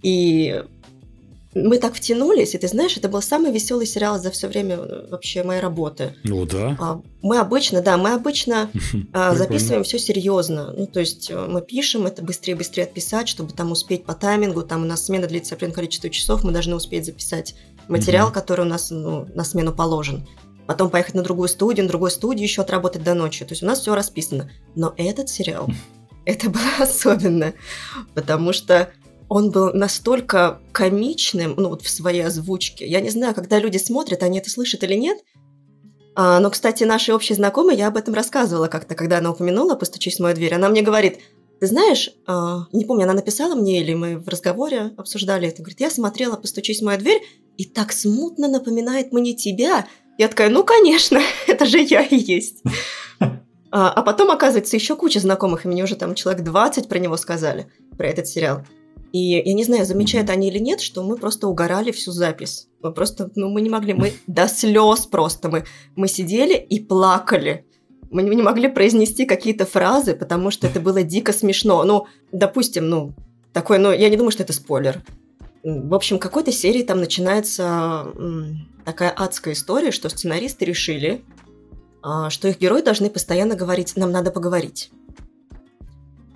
[0.01, 0.63] И
[1.53, 5.07] мы так втянулись, и ты знаешь, это был самый веселый сериал за все время э,
[5.09, 6.15] вообще моей работы.
[6.23, 6.77] Ну да.
[6.79, 8.69] А, мы обычно, да, мы обычно
[9.13, 10.73] а, записываем все серьезно.
[10.75, 14.61] Ну, то есть э, мы пишем это быстрее-быстрее отписать, чтобы там успеть по таймингу.
[14.61, 17.55] Там у нас смена длится определенное количество часов, мы должны успеть записать
[17.89, 20.25] материал, который у нас ну, на смену положен.
[20.67, 23.43] Потом поехать на другую студию, на другой студии еще отработать до ночи.
[23.43, 24.49] То есть у нас все расписано.
[24.75, 25.67] Но этот сериал,
[26.25, 27.53] это было особенно,
[28.13, 28.89] потому что
[29.31, 32.85] он был настолько комичным, ну вот в своей озвучке.
[32.85, 35.19] Я не знаю, когда люди смотрят, они это слышат или нет.
[36.15, 40.17] А, но, кстати, нашей общей знакомой я об этом рассказывала как-то, когда она упомянула «Постучись
[40.17, 40.53] в мою дверь».
[40.53, 41.19] Она мне говорит,
[41.61, 45.61] ты знаешь, а, не помню, она написала мне или мы в разговоре обсуждали это.
[45.61, 47.21] Говорит, я смотрела «Постучись в мою дверь»,
[47.55, 49.87] и так смутно напоминает мне тебя.
[50.17, 52.63] Я такая, ну, конечно, это же я и есть.
[53.21, 57.15] А, а потом, оказывается, еще куча знакомых, и мне уже там человек 20 про него
[57.15, 58.65] сказали, про этот сериал.
[59.11, 62.67] И я не знаю, замечают они или нет, что мы просто угорали всю запись.
[62.81, 67.65] Мы просто, ну, мы не могли, мы до слез просто, мы, мы сидели и плакали.
[68.09, 71.83] Мы не могли произнести какие-то фразы, потому что это было дико смешно.
[71.83, 73.13] Ну, допустим, ну,
[73.53, 75.01] такой, ну, я не думаю, что это спойлер.
[75.63, 78.07] В общем, какой-то серии там начинается
[78.85, 81.23] такая адская история, что сценаристы решили,
[82.01, 84.89] а, что их герои должны постоянно говорить «нам надо поговорить».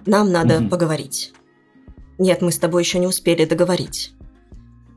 [0.05, 0.69] Нам надо mm-hmm.
[0.69, 1.33] поговорить.
[2.17, 4.13] Нет, мы с тобой еще не успели договорить.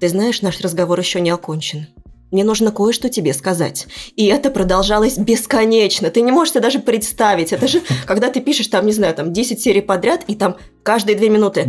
[0.01, 1.89] Ты знаешь, наш разговор еще не окончен.
[2.31, 3.87] Мне нужно кое-что тебе сказать.
[4.15, 6.11] И это продолжалось бесконечно.
[6.11, 7.53] Ты не можешь себе даже представить.
[7.53, 11.17] Это же, когда ты пишешь там, не знаю, там 10 серий подряд, и там каждые
[11.17, 11.65] две минуты.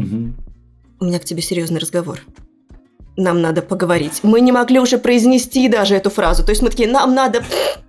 [1.00, 2.20] У меня к тебе серьезный разговор.
[3.16, 4.20] Нам надо поговорить.
[4.24, 6.44] Мы не могли уже произнести даже эту фразу.
[6.44, 7.44] То есть мы такие, нам надо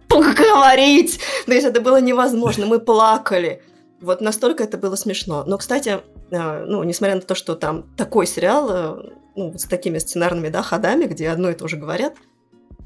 [0.08, 1.18] поговорить.
[1.46, 2.66] То есть это было невозможно.
[2.66, 3.62] Мы плакали.
[4.00, 5.44] Вот настолько это было смешно.
[5.46, 10.48] Но, кстати, ну, несмотря на то, что там такой сериал, э, ну, с такими сценарными,
[10.48, 12.14] да, ходами, где одно и то же говорят,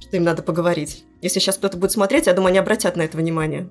[0.00, 1.04] что им надо поговорить.
[1.20, 3.68] Если сейчас кто-то будет смотреть, я думаю, они обратят на это внимание.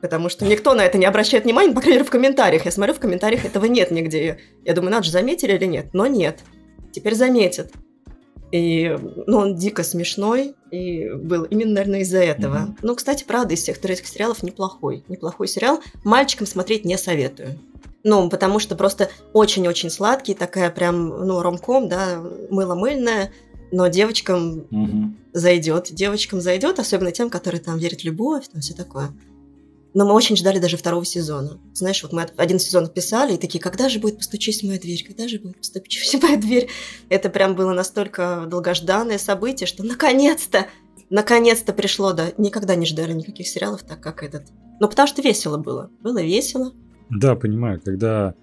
[0.00, 2.66] Потому что никто на это не обращает внимания, по крайней мере, в комментариях.
[2.66, 4.38] Я смотрю, в комментариях этого нет нигде.
[4.64, 5.94] Я думаю, надо же, заметили или нет?
[5.94, 6.40] Но нет.
[6.92, 7.72] Теперь заметят.
[8.52, 12.56] И, ну, он дико смешной, и был именно, наверное, из-за этого.
[12.56, 12.78] Mm-hmm.
[12.82, 15.04] Ну, кстати, правда, из всех турецких сериалов неплохой.
[15.08, 15.80] Неплохой сериал.
[16.04, 17.58] Мальчикам смотреть не советую.
[18.04, 23.32] Ну, потому что просто очень-очень сладкий, такая прям, ну, ромком, да, мыло-мыльная,
[23.72, 25.14] но девочкам mm-hmm.
[25.32, 25.88] зайдет.
[25.90, 29.10] Девочкам зайдет, особенно тем, которые там верят в любовь, там все такое.
[29.94, 31.58] Но мы очень ждали даже второго сезона.
[31.72, 35.02] Знаешь, вот мы один сезон писали, и такие, когда же будет «Постучись в мою дверь»,
[35.06, 36.68] когда же будет «Постучись в мою дверь».
[37.08, 40.66] Это прям было настолько долгожданное событие, что наконец-то,
[41.10, 42.32] наконец-то пришло, да.
[42.36, 44.44] Никогда не ждали никаких сериалов так, как этот.
[44.80, 45.90] Ну, потому что весело было.
[46.00, 46.72] Было весело.
[47.14, 48.34] Да, понимаю, когда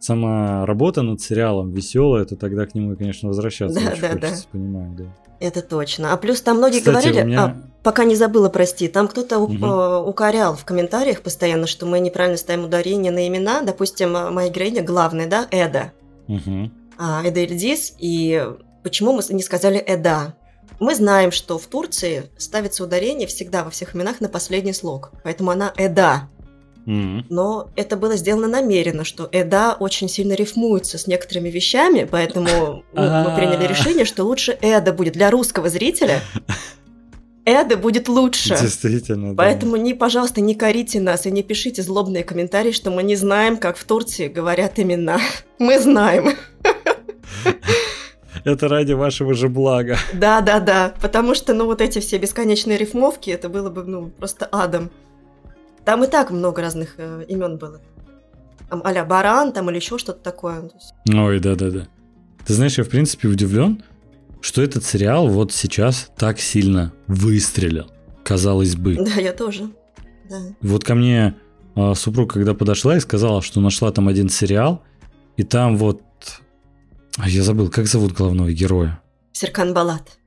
[0.00, 4.44] сама работа над сериалом веселая, то тогда к нему, конечно, возвращаться да, очень да, хочется,
[4.44, 4.48] да.
[4.52, 5.04] понимаю, да.
[5.40, 6.12] Это точно.
[6.12, 7.44] А плюс там многие Кстати, говорили, меня...
[7.44, 10.08] а, пока не забыла, прости, там кто-то угу.
[10.08, 13.62] укорял в комментариях постоянно, что мы неправильно ставим ударение на имена.
[13.62, 15.92] Допустим, моя героиня главная, да, Эда.
[16.28, 16.70] Угу.
[16.98, 17.94] А, Эда Ильдис.
[17.98, 18.46] И
[18.84, 20.36] почему мы не сказали Эда?
[20.78, 25.12] Мы знаем, что в Турции ставится ударение всегда во всех именах на последний слог.
[25.24, 26.28] Поэтому она Эда.
[26.86, 33.02] Но это было сделано намеренно, что Эда очень сильно рифмуется с некоторыми вещами, поэтому ну,
[33.02, 36.20] мы приняли решение, что лучше Эда будет для русского зрителя.
[37.44, 38.56] Эда будет лучше.
[38.60, 43.16] Действительно, Поэтому, не, пожалуйста, не корите нас и не пишите злобные комментарии, что мы не
[43.16, 45.18] знаем, как в Турции говорят имена.
[45.58, 46.36] Мы знаем.
[48.44, 49.98] Это ради вашего же блага.
[50.12, 50.94] Да, да, да.
[51.00, 54.90] Потому что, ну, вот эти все бесконечные рифмовки, это было бы, ну, просто адом.
[55.84, 57.80] Там и так много разных э, имен было.
[58.68, 60.70] Там а Баран, там или еще что-то такое.
[61.12, 61.88] Ой, да-да-да.
[62.46, 63.82] Ты знаешь, я в принципе удивлен,
[64.40, 67.90] что этот сериал вот сейчас так сильно выстрелил,
[68.24, 68.96] казалось бы.
[68.96, 69.70] Да, я тоже.
[70.30, 70.40] Да.
[70.60, 71.34] Вот ко мне
[71.76, 74.82] э, супруга, когда подошла и сказала, что нашла там один сериал,
[75.36, 76.02] и там вот...
[77.18, 79.02] А я забыл, как зовут главного героя?
[79.32, 80.18] Серкан Балат.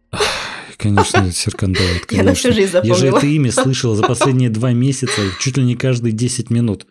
[0.78, 2.96] Конечно, Серкан Давыд, Я на всю жизнь запомнила.
[2.96, 6.88] Я же это имя слышала за последние два месяца, чуть ли не каждые 10 минут.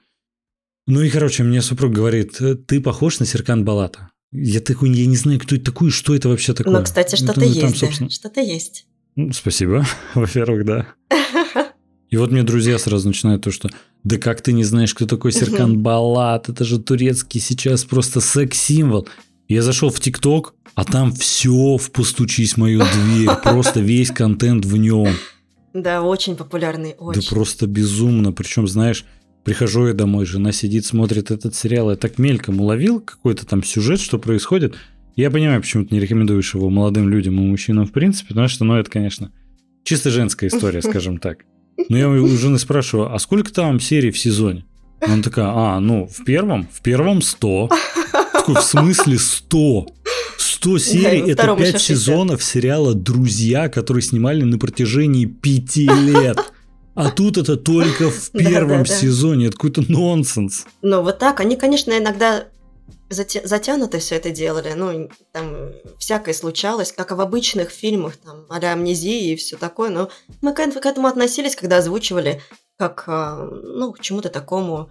[0.87, 4.11] Ну и, короче, мне супруг говорит, ты похож на Серкан Балата.
[4.33, 6.77] Я такой, я не знаю, кто это такой, что это вообще такое.
[6.77, 8.87] Ну, кстати, что-то Ну, есть, там, да, собственно, что-то есть.
[9.16, 10.88] ну, спасибо, во-первых, да.
[12.11, 13.70] И вот мне друзья сразу начинают то, что
[14.05, 19.09] да как ты не знаешь, кто такой Серкан Балат, это же турецкий сейчас просто секс-символ.
[19.49, 24.77] Я зашел в ТикТок, а там все в «Постучись мою дверь», просто весь контент в
[24.77, 25.15] нем.
[25.75, 27.29] Да, очень популярный, Да очень.
[27.29, 28.33] просто безумно.
[28.33, 29.05] Причем, знаешь,
[29.45, 31.91] прихожу я домой, жена сидит, смотрит этот сериал.
[31.91, 34.77] Я так мельком уловил какой-то там сюжет, что происходит.
[35.17, 38.65] Я понимаю, почему ты не рекомендуешь его молодым людям и мужчинам в принципе, потому что,
[38.65, 39.31] ну, это, конечно,
[39.85, 41.45] чисто женская история, скажем так.
[41.89, 44.65] Но я у жены спрашиваю, а сколько там серий в сезоне?
[45.01, 46.67] Она такая, а, ну, в первом?
[46.73, 47.71] В первом 100.
[48.45, 49.87] Такой, в смысле 100?
[50.37, 51.97] 100 серий это втором 5 еще 60.
[51.97, 56.53] сезонов сериала «Друзья», который снимали на протяжении 5 лет.
[56.95, 58.95] А тут это только в первом да, да.
[58.95, 59.47] сезоне.
[59.47, 60.67] Это какой-то нонсенс.
[60.83, 61.41] Ну, вот так.
[61.41, 62.45] Они, конечно, иногда
[63.09, 64.75] затянуто все это делали.
[64.77, 69.89] Ну, там всякое случалось, как и в обычных фильмах, там, а амнезии и все такое.
[69.89, 70.11] Но
[70.43, 72.43] мы к к этому относились, когда озвучивали
[72.77, 74.91] как, а, ну, к чему-то такому,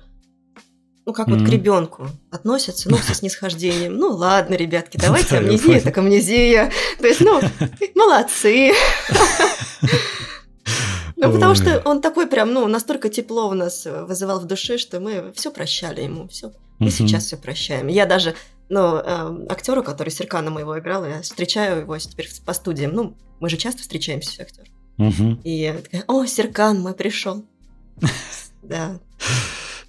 [1.05, 1.47] ну, как вот Мгм.
[1.47, 3.95] к ребенку относятся, ну, со снисхождением.
[3.97, 6.71] Ну, ладно, ребятки, давайте амнезия, так амнезия.
[6.99, 7.41] То есть, ну,
[7.95, 8.71] молодцы.
[11.15, 14.77] Ну, потому что он такой прям, ну, настолько тепло у нас э, вызывал в душе,
[14.77, 16.51] что мы все прощали ему, все.
[16.79, 17.87] И сейчас все прощаем.
[17.87, 18.35] Я даже,
[18.67, 22.91] ну, э, актеру, который Серкана моего играл, я встречаю его теперь по студиям.
[22.93, 24.65] Ну, мы же часто встречаемся, актер.
[24.97, 25.39] Мгм.
[25.43, 27.43] И я такая, о, Серкан, мой пришел.
[28.63, 28.97] Да.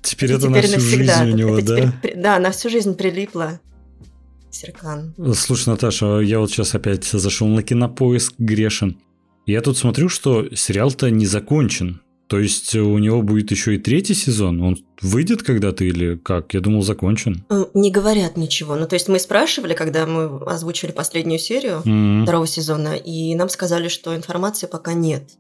[0.04, 1.92] Теперь И это на всю жизнь у него, это да?
[1.92, 3.58] теперь да, на всю жизнь прилипло.
[4.50, 5.14] Серкан.
[5.34, 8.98] Слушай, Наташа, я вот сейчас опять зашел на кинопоиск грешен.
[9.46, 12.00] Я тут смотрю, что сериал-то не закончен.
[12.28, 14.62] То есть у него будет еще и третий сезон.
[14.62, 16.54] Он выйдет когда-то или как?
[16.54, 17.44] Я думал, закончен.
[17.50, 18.76] М, Не говорят ничего.
[18.76, 23.48] Ну, то есть мы спрашивали, когда мы озвучивали последнюю серию М, второго сезона, и нам
[23.48, 25.30] сказали, что информации пока нет.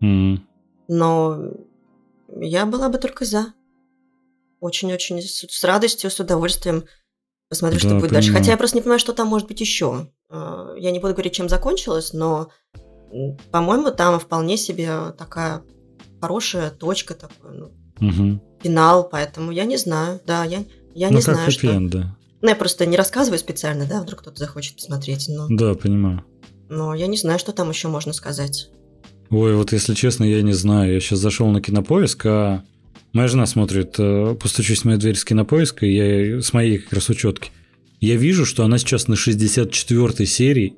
[0.00, 0.42] м.
[0.88, 1.50] Но
[2.40, 3.52] я была бы только за.
[4.62, 6.84] Очень-очень с, с радостью, с удовольствием
[7.48, 8.28] посмотрю, что Да, будет дальше.
[8.28, 8.42] понимаю.
[8.44, 10.08] Хотя я просто не понимаю, что там может быть еще.
[10.30, 12.48] Э, Я не буду говорить, чем закончилось, но,
[13.50, 15.62] по-моему, там вполне себе такая
[16.20, 18.40] хорошая точка, такой, ну, Мгм.
[18.62, 20.20] финал, поэтому я не знаю.
[20.24, 21.66] Да, я, я ну, не как знаю, что...
[21.66, 22.16] хэппи-энд, да.
[22.40, 26.24] Ну, я просто не рассказываю специально, да, вдруг кто-то захочет посмотреть, но, Да, понимаю.
[26.70, 28.70] но я не знаю, что там еще можно сказать.
[29.30, 30.92] Ой, вот если честно, я не знаю.
[30.94, 32.62] Я сейчас зашел на кинопоиск, а
[33.12, 35.94] моя жена смотрит э, «Постучись в мою дверь» с кинопоиска, и
[36.34, 37.50] я с моей как раз учетки.
[38.00, 40.74] Я вижу, что она сейчас на 64 серии,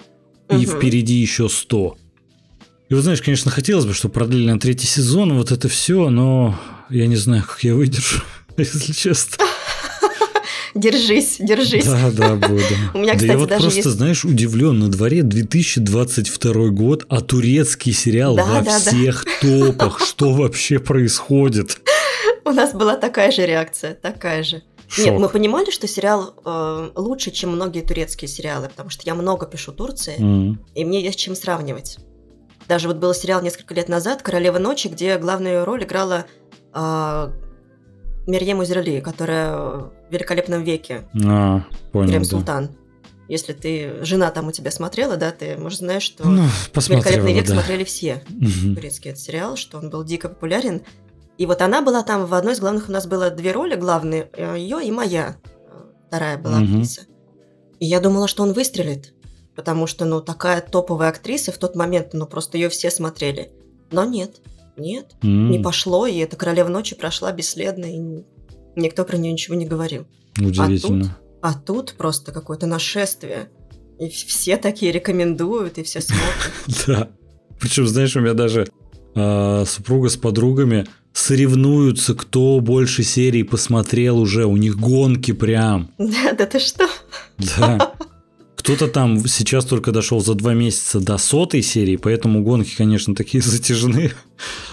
[0.50, 0.66] и Мгм.
[0.66, 1.96] впереди еще 100.
[2.90, 6.58] И вот знаешь, конечно, хотелось бы, чтобы продлили на третий сезон, вот это все, но
[6.90, 8.22] я не знаю, как я выдержу,
[8.58, 9.44] если честно.
[10.74, 11.84] Держись, держись.
[11.86, 12.58] Да, да, буду.
[12.94, 14.80] У меня, да кстати, я вот даже просто, есть- знаешь, удивлен.
[14.80, 18.78] На дворе 2022 год, а турецкий сериал Да, во да, да.
[18.80, 20.04] всех топах.
[20.04, 21.78] Что вообще происходит?
[22.44, 24.62] У нас была такая же реакция, такая же.
[24.98, 25.18] Нет, Шок.
[25.20, 29.72] мы понимали, что сериал э, лучше, чем многие турецкие сериалы, потому что я много пишу
[29.72, 30.64] Турции, М.
[30.74, 31.98] и мне есть чем сравнивать.
[32.68, 36.26] Даже вот был сериал несколько лет назад «Королева ночи», где главную роль играла
[36.74, 37.32] э,
[38.26, 42.28] Мерьем Узерли, которая в «Великолепном веке», А, понял, Крем да.
[42.28, 42.70] Султан.
[43.26, 47.46] Если ты, жена там у тебя смотрела, да, ты, может, знаешь, что Ну, «Великолепный век»
[47.46, 47.54] да.
[47.54, 48.22] смотрели все.
[48.28, 48.74] Мгм.
[48.76, 50.82] турецкий этот сериал, что он был дико популярен.
[51.38, 54.30] И вот она была там, в одной из главных у нас было две роли главные,
[54.36, 56.64] ее и моя, э, вторая была Мгм.
[56.74, 57.02] актриса.
[57.80, 59.14] И я думала, что он выстрелит,
[59.56, 63.50] потому что, ну, такая топовая актриса в тот момент, ну, просто ее все смотрели.
[63.90, 64.40] Но нет,
[64.76, 67.98] нет, М, не пошло, и эта «Королева ночи» прошла бесследно, и
[68.76, 70.06] никто про нее ничего не говорил.
[70.38, 71.16] Удивительно.
[71.42, 73.50] А тут просто какое-то нашествие.
[73.98, 76.26] И все такие рекомендуют, и все смотрят.
[76.86, 77.08] Да.
[77.60, 78.66] Причем, знаешь, у меня даже
[79.14, 84.44] а, супруга с подругами соревнуются, кто больше серий посмотрел уже.
[84.44, 85.90] У них гонки прям.
[85.96, 86.86] Да, да ты что?
[87.58, 87.94] Да.
[88.56, 93.42] Кто-то там сейчас только дошел за два месяца до сотой серии, поэтому гонки, конечно, такие
[93.42, 94.12] затяжные.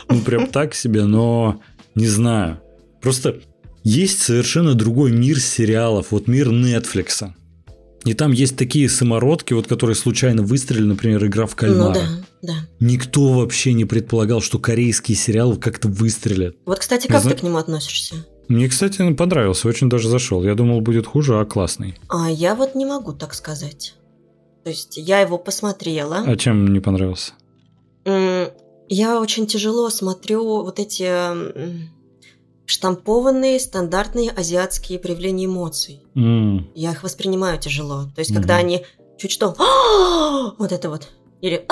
[0.09, 1.61] Ну, прям так себе, но
[1.95, 2.59] не знаю.
[3.01, 3.39] Просто
[3.83, 7.35] есть совершенно другой мир сериалов, вот мир Нетфликса.
[8.05, 11.93] И там есть такие самородки, вот которые случайно выстрелили, например, игра в кальмара.
[11.93, 12.53] Ну да, да.
[12.79, 16.57] Никто вообще не предполагал, что корейский сериал как-то выстрелит.
[16.65, 18.15] Вот, кстати, как зна- ты к нему относишься?
[18.47, 20.43] Мне, кстати, понравился, очень даже зашел.
[20.43, 21.95] Я думал, будет хуже, а классный.
[22.09, 23.93] А я вот не могу так сказать.
[24.63, 26.23] То есть я его посмотрела.
[26.27, 27.33] А чем не понравился?
[28.05, 31.07] Я очень тяжело смотрю вот эти
[32.65, 36.01] штампованные стандартные азиатские проявления эмоций.
[36.15, 38.05] М, Я их воспринимаю тяжело.
[38.15, 38.39] То есть, Мгм.
[38.41, 38.85] когда они
[39.17, 41.07] чуть что, «А!» вот это вот,
[41.41, 41.65] или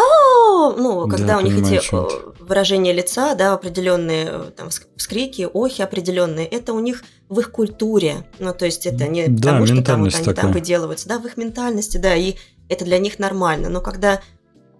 [0.77, 4.87] Ну, Да, когда у них понимаю, эти э, выражения лица, да, определенные, э, там, вск-
[4.97, 8.25] вскрики, охи определенные, это у них в их культуре.
[8.39, 10.53] Ну, то есть, это не Да, потому, что там вот они там такая.
[10.53, 12.35] выделываются, да, в их ментальности, да, и
[12.69, 13.69] это для них нормально.
[13.69, 14.21] Но когда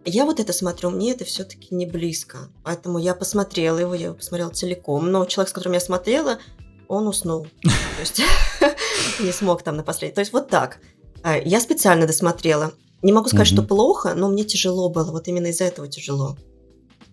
[0.06, 2.38] я вот это смотрю, мне это все-таки не близко.
[2.64, 5.12] Поэтому я посмотрела его, я его посмотрела целиком.
[5.12, 6.40] Но человек, с которым я смотрела,
[6.88, 7.48] он уснул.
[7.64, 8.22] То есть
[9.20, 10.16] не смог там на последний.
[10.16, 10.80] То есть вот так.
[11.22, 12.72] А, Я специально досмотрела.
[13.02, 13.68] Не могу сказать, что Мгм.
[13.68, 15.12] плохо, но мне тяжело было.
[15.12, 16.38] Вот именно из-за этого тяжело.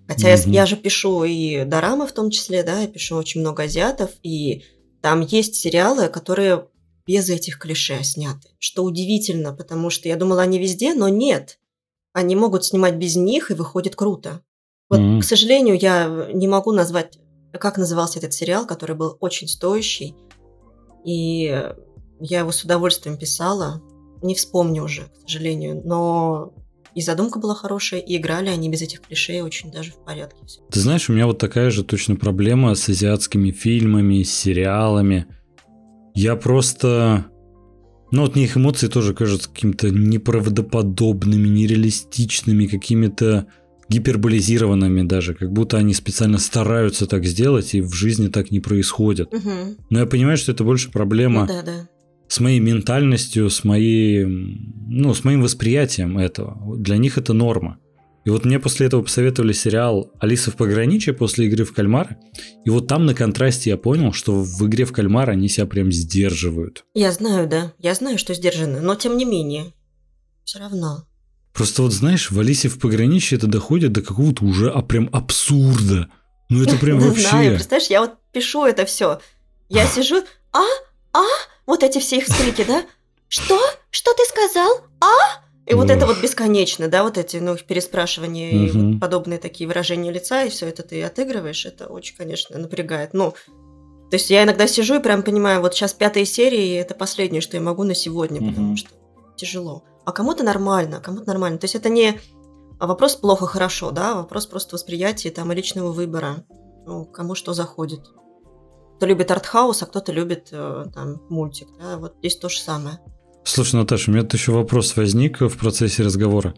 [0.08, 0.52] Хотя я, Мгм.
[0.52, 4.64] я же пишу и дорамы в том числе, да, я пишу очень много азиатов, и
[5.02, 6.66] там есть сериалы, которые
[7.06, 8.48] без этих клише сняты.
[8.58, 11.58] Что удивительно, потому что я думала, они везде, но нет.
[12.12, 14.42] Они могут снимать без них, и выходит круто.
[14.88, 15.20] Вот, Мгм.
[15.20, 17.18] к сожалению, я не могу назвать,
[17.52, 20.14] как назывался этот сериал, который был очень стоящий.
[21.04, 21.44] И
[22.20, 23.80] я его с удовольствием писала.
[24.22, 25.82] Не вспомню уже, к сожалению.
[25.84, 26.52] Но
[26.96, 30.38] и задумка была хорошая, и играли они без этих клише очень даже в порядке.
[30.70, 35.26] Ты знаешь, у меня вот такая же точно проблема с азиатскими фильмами, с сериалами.
[36.14, 37.26] Я просто...
[38.12, 43.46] Ну, вот мне их эмоции тоже кажутся какими-то неправдоподобными, нереалистичными, какими-то
[43.90, 49.32] гиперболизированными даже, как будто они специально стараются так сделать, и в жизни так не происходит.
[49.32, 49.76] Мгм.
[49.90, 51.88] Но я понимаю, что это больше проблема Ну да, да.
[52.28, 56.76] С моей ментальностью, с моей, ну, с моим восприятием этого.
[56.76, 57.78] Для них это норма.
[58.26, 62.16] И вот мне после этого посоветовали сериал «Алиса в пограничье» после игры в кальмара.
[62.64, 65.92] И вот там на контрасте я понял, что в игре в кальмара они себя прям
[65.92, 66.84] сдерживают.
[66.92, 67.72] Я знаю, да.
[67.78, 69.72] Я знаю, что сдержаны, но тем не менее.
[70.42, 71.06] Все равно.
[71.52, 76.08] Просто вот знаешь, в «Алисе в пограничье» это доходит до какого-то уже а, прям абсурда.
[76.48, 77.28] Ну это прям вообще...
[77.28, 79.20] знаю, представляешь, я вот пишу это все.
[79.68, 80.64] Я сижу, а,
[81.12, 81.22] а,
[81.66, 82.84] вот эти все их вскрики, да?
[83.28, 83.58] Что?
[83.90, 84.80] Что ты сказал?
[85.00, 85.42] А?
[85.66, 90.12] И вот это вот бесконечно, да, вот эти, ну, переспрашивания и вот подобные такие выражения
[90.12, 93.14] лица, и все это ты отыгрываешь, это очень, конечно, напрягает.
[93.14, 96.94] Ну, то есть я иногда сижу и прям понимаю, вот сейчас пятая серия, и это
[96.94, 98.90] последнее, что я могу на сегодня, потому что
[99.36, 99.82] тяжело.
[100.04, 101.58] А кому-то нормально, кому-то нормально.
[101.58, 102.20] То есть это не
[102.78, 106.44] вопрос плохо-хорошо, да, а вопрос просто восприятия там и личного выбора.
[106.86, 108.02] Ну, кому что заходит.
[108.96, 112.98] Кто любит артхаус, а кто-то любит э, там мультик, да, вот здесь то же самое.
[113.44, 116.54] Слушай, Наташа, у меня тут еще вопрос возник в процессе разговора.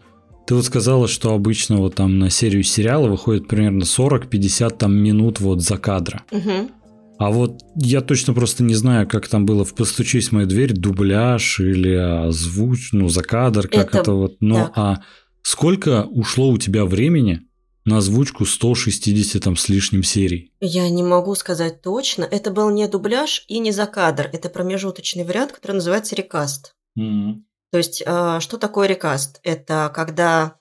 [0.47, 5.39] Ты вот сказала, что обычно вот там на серию сериала выходит примерно 40-50 там минут
[5.39, 6.23] вот за кадра.
[6.31, 6.71] Мгм.
[7.19, 10.71] А вот я точно просто не знаю, как там было в «Постучись в мою дверь»,
[10.71, 14.37] дубляж или озвуч, ну, за кадр, как это, Это вот.
[14.39, 14.71] Но так.
[14.77, 15.03] а
[15.43, 17.41] сколько ушло у тебя времени
[17.85, 20.53] на озвучку 160 там с лишним серий?
[20.59, 22.23] Я не могу сказать точно.
[22.23, 24.29] Это был не дубляж и не за кадр.
[24.31, 26.75] Это промежуточный вариант, который называется рекаст.
[26.95, 29.39] То есть, э, что такое рекаст?
[29.43, 30.55] Это когда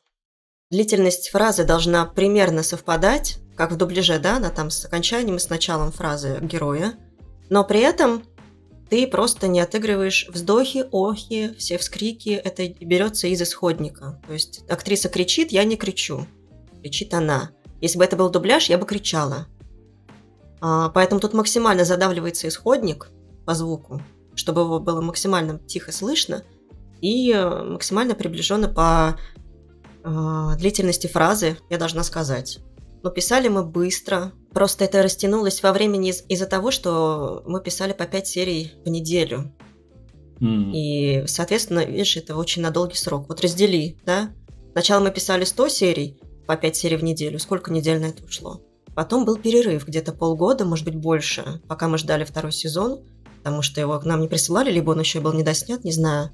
[0.71, 5.49] длительность фразы должна примерно совпадать, как в дубляже, да, она там с окончанием и с
[5.49, 6.95] началом фразы героя,
[7.49, 8.23] но при этом
[8.91, 14.21] ты просто не отыгрываешь вздохи, охи, все вскрики, это берется из исходника.
[14.27, 16.27] То есть актриса кричит, я не кричу,
[16.81, 17.51] кричит она.
[17.81, 19.47] Если бы это был дубляж, я бы кричала.
[20.61, 23.09] А, поэтому тут максимально задавливается исходник
[23.47, 24.01] по звуку,
[24.35, 26.43] чтобы его было максимально тихо слышно
[27.01, 29.17] и э, максимально приближенно по
[30.03, 32.59] э, длительности фразы, я должна сказать.
[33.05, 34.33] Но писали мы быстро.
[34.53, 38.89] Просто это растянулось во времени из- из-за того, что мы писали по 5 серий в
[38.89, 39.53] неделю.
[40.75, 43.29] И, соответственно, видишь, это очень на долгий срок.
[43.29, 44.31] Вот раздели, да?
[44.73, 47.39] Сначала мы писали 100 серий, по 5 серий в неделю.
[47.39, 48.63] Сколько недель на это ушло?
[48.95, 53.01] Потом был перерыв, где-то полгода, может быть, больше, пока мы ждали второй сезон,
[53.37, 56.31] потому что его к нам не присылали, либо он еще был недоснят, не знаю.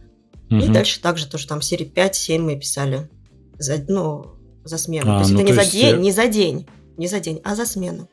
[0.51, 0.73] И Мгм.
[0.73, 3.11] дальше также тоже там серии 5-7 мы писали
[3.59, 5.11] за, ну, за смену.
[5.11, 7.07] А, то есть ну, это не то за есть, день, э, не за день, не
[7.09, 8.09] за день, а за смену.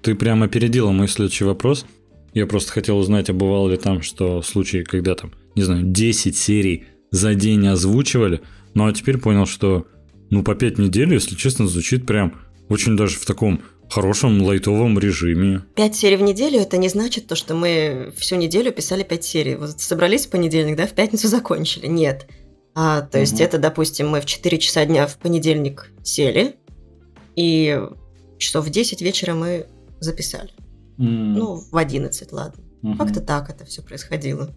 [0.00, 1.84] Ты прямо опередила мой следующий вопрос.
[2.32, 6.34] Я просто хотел узнать, а бывало ли там, что случаи, когда там, не знаю, 10
[6.34, 8.40] серий за день озвучивали,
[8.72, 9.86] ну а теперь понял, что
[10.30, 12.34] ну по 5 недель, если честно, звучит прям
[12.68, 15.62] очень даже в таком хорошем лайтовом режиме.
[15.76, 19.54] Пять серий в неделю это не значит то, что мы всю неделю писали пять серий.
[19.54, 21.86] Вот собрались в понедельник, да, в пятницу закончили.
[21.86, 22.26] Нет.
[22.74, 23.42] А, то есть Мгм.
[23.42, 26.56] это, допустим, мы в 4 часа дня в понедельник сели,
[27.36, 27.80] и
[28.38, 29.66] часов в 10 вечера мы
[30.00, 30.50] записали.
[30.98, 32.62] Ну, в 11, ладно.
[32.82, 32.98] Мгм.
[32.98, 34.54] Как-то так это все происходило.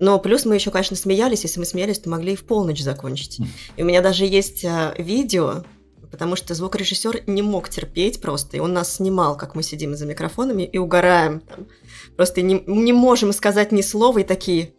[0.00, 1.42] Но плюс мы еще, конечно, смеялись.
[1.42, 3.38] Если мы смеялись, то могли и в полночь закончить.
[3.38, 3.48] Мгм.
[3.76, 5.64] И у меня даже есть а, видео,
[6.10, 10.06] потому что звукорежиссер не мог терпеть просто, и он нас снимал, как мы сидим за
[10.06, 11.40] микрофонами и угораем.
[11.40, 11.66] Там.
[12.16, 14.72] Просто не, не можем сказать ни слова, и такие,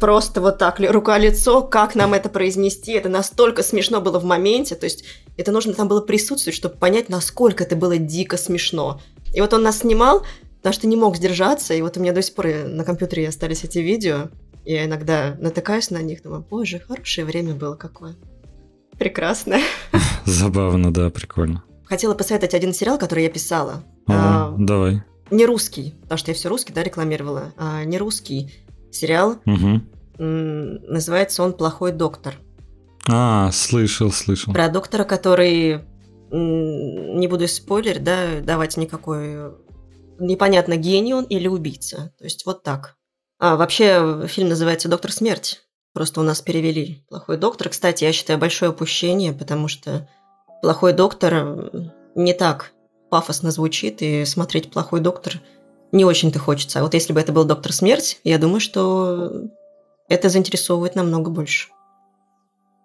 [0.00, 4.84] просто вот так, рука-лицо, как нам это произнести, это настолько смешно было в моменте, то
[4.84, 5.04] есть
[5.36, 9.00] это нужно там было присутствовать, чтобы понять, насколько это было дико смешно.
[9.34, 10.24] И вот он нас снимал,
[10.58, 13.64] потому что не мог сдержаться, и вот у меня до сих пор на компьютере остались
[13.64, 14.28] эти видео,
[14.64, 18.16] и я иногда натыкаюсь на них, думаю, боже, хорошее время было какое.
[18.98, 19.58] Прекрасно.
[20.24, 21.64] Забавно, да, прикольно.
[21.84, 23.84] Хотела посоветовать один сериал, который я писала.
[24.06, 25.02] О, а, давай.
[25.30, 27.54] Не русский, потому что я все русский, да, рекламировала.
[27.56, 28.52] А, не русский
[28.90, 29.36] сериал.
[29.46, 30.22] Угу.
[30.22, 32.34] Называется он «Плохой доктор».
[33.08, 34.52] А, слышал, слышал.
[34.52, 35.84] Про доктора, который,
[36.30, 39.52] не буду спойлер, да, давать никакой...
[40.18, 42.12] Непонятно, гений он или убийца.
[42.18, 42.96] То есть вот так.
[43.38, 45.62] А, вообще, фильм называется «Доктор Смерть».
[45.92, 47.68] Просто у нас перевели «Плохой доктор».
[47.68, 50.08] Кстати, я считаю большое упущение, потому что
[50.60, 51.70] «Плохой доктор»
[52.14, 52.72] не так
[53.10, 55.40] пафосно звучит, и смотреть «Плохой доктор»
[55.92, 56.80] не очень-то хочется.
[56.80, 59.32] А вот если бы это был «Доктор Смерть», я думаю, что
[60.08, 61.68] это заинтересовывает намного больше.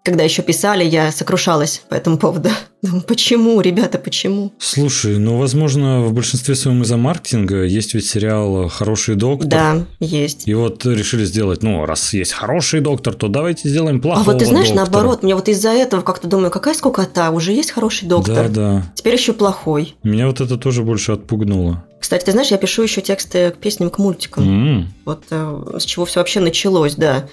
[0.04, 2.50] Когда еще писали, я сокрушалась по этому поводу.
[2.82, 4.52] Думаю, почему, ребята, почему?
[4.60, 9.50] Слушай, ну, возможно, в большинстве своем из-за маркетинга есть ведь сериал «Хороший доктор».
[9.50, 10.46] Да, есть.
[10.46, 14.40] И вот решили сделать, ну, раз есть хороший доктор, то давайте сделаем плохого А вот
[14.40, 14.86] ты знаешь, доктора.
[14.86, 18.50] наоборот, мне вот из-за этого как-то думаю, какая скукота, уже есть хороший доктор.
[18.50, 18.84] Да, да.
[18.96, 19.96] Теперь еще плохой.
[20.04, 21.86] Меня вот это тоже больше отпугнуло.
[22.02, 24.44] Кстати, ты знаешь, я пишу еще тексты к песням, к мультикам.
[24.44, 24.86] Mm.
[25.06, 27.30] Вот э, с чего все вообще началось, да.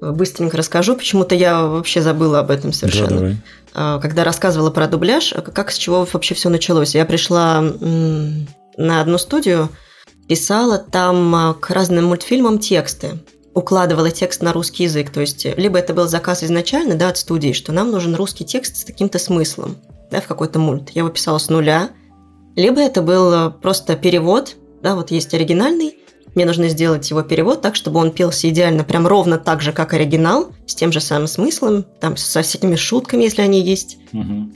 [0.00, 3.20] Быстренько расскажу, почему-то я вообще забыла об этом совершенно.
[3.20, 3.36] Да.
[3.74, 6.94] А, когда рассказывала про дубляж, как с чего вообще все началось.
[6.94, 9.70] Я пришла на одну студию,
[10.28, 13.18] писала там а, к разным мультфильмам тексты
[13.54, 15.10] укладывала текст на русский язык.
[15.10, 18.76] То есть, либо это был заказ изначально, да, от студии, что нам нужен русский текст
[18.76, 19.76] с каким-то смыслом,
[20.10, 20.90] да, в какой-то мульт.
[20.90, 21.90] Я его писала с нуля.
[22.56, 25.98] Либо это был э, просто перевод, да, вот есть оригинальный,
[26.34, 29.92] мне нужно сделать его перевод так, чтобы он пелся идеально, прям ровно так же, как
[29.92, 33.98] оригинал, с тем же самым смыслом, там со всякими шутками, если они есть.
[34.12, 34.50] Угу.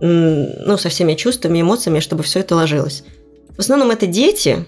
[0.00, 3.04] Ну, со всеми чувствами, эмоциями, чтобы все это ложилось.
[3.56, 4.64] В основном это дети,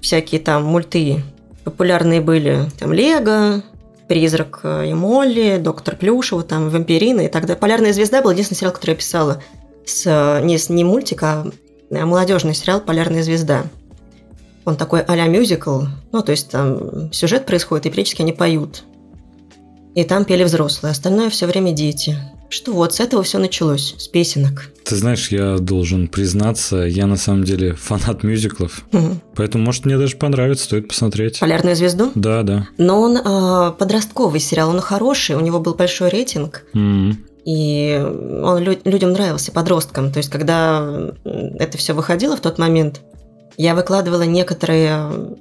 [0.00, 1.22] всякие там мульты.
[1.64, 3.62] Популярные были там Лего,
[4.08, 7.56] Призрак э, и Молли, Доктор Плюшева, там Вампирина и так далее.
[7.56, 9.42] Полярная звезда был единственный сериал, который я писала
[9.86, 11.46] с э, не, не мультик, а
[11.90, 13.64] молодежный сериал Полярная звезда.
[14.64, 15.82] Он такой а-ля мюзикл,
[16.12, 18.84] ну, то есть там сюжет происходит, и периодически они поют.
[19.94, 22.16] И там пели взрослые, остальное все время дети.
[22.48, 24.70] Что вот, с этого все началось, с песенок.
[24.84, 28.84] Ты знаешь, я должен признаться, я на самом деле фанат мюзиклов.
[28.92, 29.20] Угу.
[29.36, 31.40] Поэтому, может, мне даже понравится, стоит посмотреть.
[31.40, 32.12] «Полярную звезду»?
[32.14, 32.68] Да, да.
[32.76, 36.66] Но он э, подростковый сериал, он хороший, у него был большой рейтинг.
[36.74, 37.16] Mm-hmm.
[37.46, 37.98] И
[38.44, 40.12] он лю- людям нравился, подросткам.
[40.12, 43.00] То есть, когда это все выходило в тот момент,
[43.56, 45.36] я выкладывала некоторые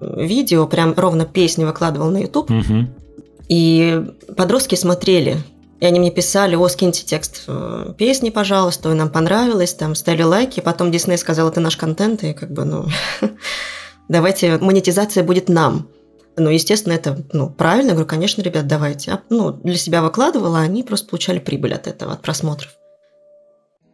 [0.00, 2.50] видео, прям ровно песни выкладывала на YouTube.
[2.50, 2.86] Угу.
[3.48, 4.04] И
[4.36, 5.38] подростки смотрели.
[5.80, 10.24] И они мне писали, о, скиньте текст э, песни, пожалуйста, ой, нам понравилось, там, ставили
[10.24, 10.58] лайки.
[10.60, 12.86] Потом Дисней сказал, это наш контент, и как бы, ну,
[14.08, 15.88] давайте, монетизация будет нам.
[16.36, 19.12] Ну, естественно, это, ну, правильно, я говорю, конечно, ребят, давайте.
[19.12, 22.72] А, ну, для себя выкладывала, они просто получали прибыль от этого, от просмотров.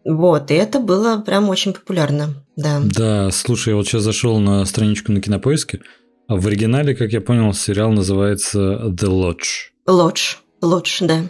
[0.05, 2.81] Вот, и это было прям очень популярно, да.
[2.85, 5.81] Да, слушай, я вот сейчас зашел на страничку на Кинопоиске,
[6.29, 9.73] а в оригинале, как я понял, сериал называется The Lodge.
[9.89, 11.23] Lodge, Lodge, да.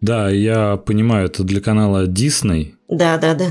[0.00, 2.74] Да, я понимаю, это для канала Disney.
[2.88, 3.46] Да, да, да.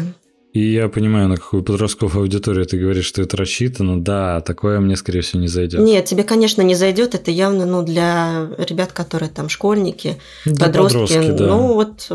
[0.54, 4.04] И я понимаю, на какую подростковую аудиторию ты говоришь, что это рассчитано.
[4.04, 5.82] Да, такое мне, скорее всего, не зайдет.
[5.82, 7.16] Нет, тебе, конечно, не зайдет.
[7.16, 10.98] Это явно ну, для ребят, которые там школьники, Да, подростки.
[10.98, 11.48] подростки, да.
[11.48, 12.12] Ну, вот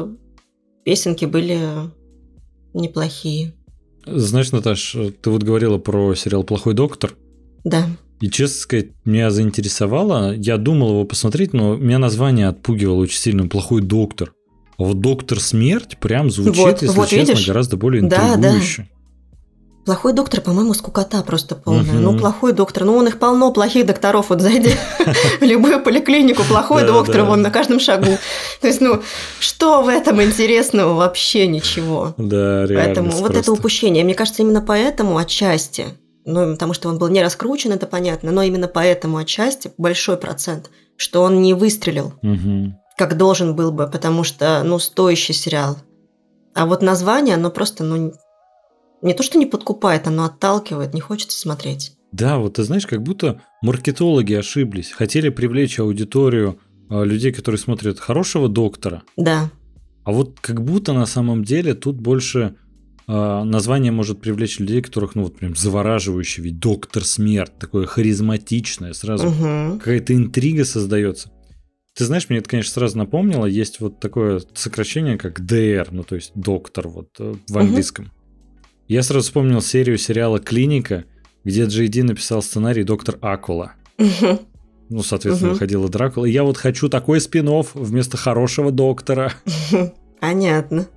[0.85, 1.59] песенки были
[2.79, 3.53] неплохие.
[4.07, 7.15] Знаешь, Наташ, ты вот говорила про сериал «Плохой доктор».
[7.65, 7.87] Да.
[8.21, 10.35] И, честно сказать, меня заинтересовало.
[10.35, 13.49] Я думал его посмотреть, но меня название отпугивало очень сильно.
[13.49, 14.33] «Плохой доктор».
[14.79, 17.47] А вот «Доктор Смерть» прям звучит, Вот, если вот честно, видишь?
[17.49, 18.55] гораздо более Да, да.
[19.89, 21.95] Плохой доктор, по-моему, скукота просто полная.
[21.95, 22.03] Мгм.
[22.03, 22.85] Ну, плохой доктор.
[22.85, 24.29] Ну, он их полно, плохих докторов.
[24.29, 24.73] Вот зайди
[25.41, 28.19] в любую поликлинику, плохой доктор, вон на каждом шагу.
[28.61, 29.01] То есть, ну,
[29.41, 30.93] что в этом интересного?
[30.93, 32.13] Вообще ничего.
[32.19, 32.85] Да, реально.
[32.85, 34.05] Поэтому вот это упущение.
[34.05, 35.87] Мне кажется, именно поэтому отчасти,
[36.27, 40.69] ну, потому что он был не раскручен, это понятно, но именно поэтому отчасти большой процент,
[40.99, 42.13] что он не выстрелил,
[42.99, 45.79] как должен был бы, потому что, ну, стоящий сериал.
[46.55, 48.13] А вот название, оно просто, ну,
[49.03, 51.93] не то, что не подкупает, оно отталкивает, не хочется смотреть.
[52.13, 54.91] Да, вот ты знаешь, как будто маркетологи ошиблись.
[54.93, 59.51] Хотели привлечь аудиторию а, людей, которые смотрят хорошего доктора, Да,
[60.05, 62.55] А вот как будто на самом деле тут больше
[63.07, 68.95] э, название может привлечь людей, которых, ну вот прям завораживающий, ведь доктор смерть, такое харизматичное,
[68.95, 69.79] сразу Мгм.
[69.79, 71.31] какая-то интрига создается.
[71.95, 76.15] Ты знаешь, мне это, конечно, сразу напомнило, есть вот такое сокращение, как DR, ну то
[76.15, 78.13] есть доктор вот э, в английском.
[78.89, 81.05] Я сразу вспомнил серию сериала «Клиника»,
[81.45, 83.73] где Джей Ди написал сценарий «Доктор Акула».
[84.91, 85.55] Ну, соответственно, Мгм.
[85.55, 86.25] выходила Дракула.
[86.25, 89.35] И я вот хочу такой спин вместо хорошего доктора.
[90.21, 90.89] Понятно.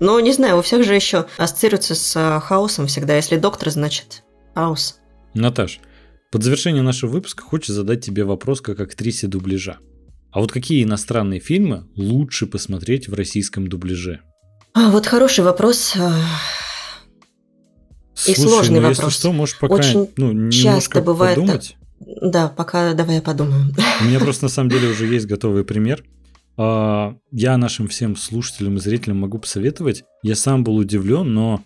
[0.00, 3.14] Ну, не знаю, у всех же еще ассоциируется с а, хаосом всегда.
[3.14, 4.24] Если доктор, значит
[4.56, 4.98] хаос.
[5.34, 5.78] Наташ,
[6.32, 9.78] под завершение нашего выпуска хочется задать тебе вопрос как актрисе дубляжа.
[10.32, 14.22] А вот какие иностранные фильмы лучше посмотреть в российском дубляже?
[14.74, 15.94] А, вот хороший вопрос.
[18.16, 19.14] А, И Слушай, сложный ну если вопрос.
[19.18, 21.76] что, можешь пока Очень ну, часто бывает подумать.
[22.22, 23.74] Да, пока давай я подумаю.
[24.00, 26.04] У меня просто на самом деле уже есть готовый пример.
[26.56, 30.04] А, Я нашим всем слушателям и зрителям могу посоветовать.
[30.22, 31.62] Я сам был удивлен, но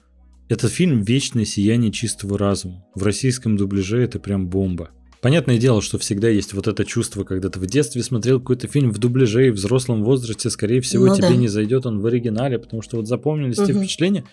[0.48, 2.84] этот фильм «Вечное сияние чистого разума».
[2.94, 4.90] В российском дубляже это прям бомба.
[5.20, 8.90] Понятное дело, что всегда есть вот это чувство, когда ты в детстве смотрел какой-то фильм
[8.90, 11.34] в дубляже и в взрослом возрасте, скорее всего, Ну тебе да.
[11.36, 13.82] не зайдет он в оригинале, потому что вот запомнились те Мгм.
[13.82, 14.24] впечатления.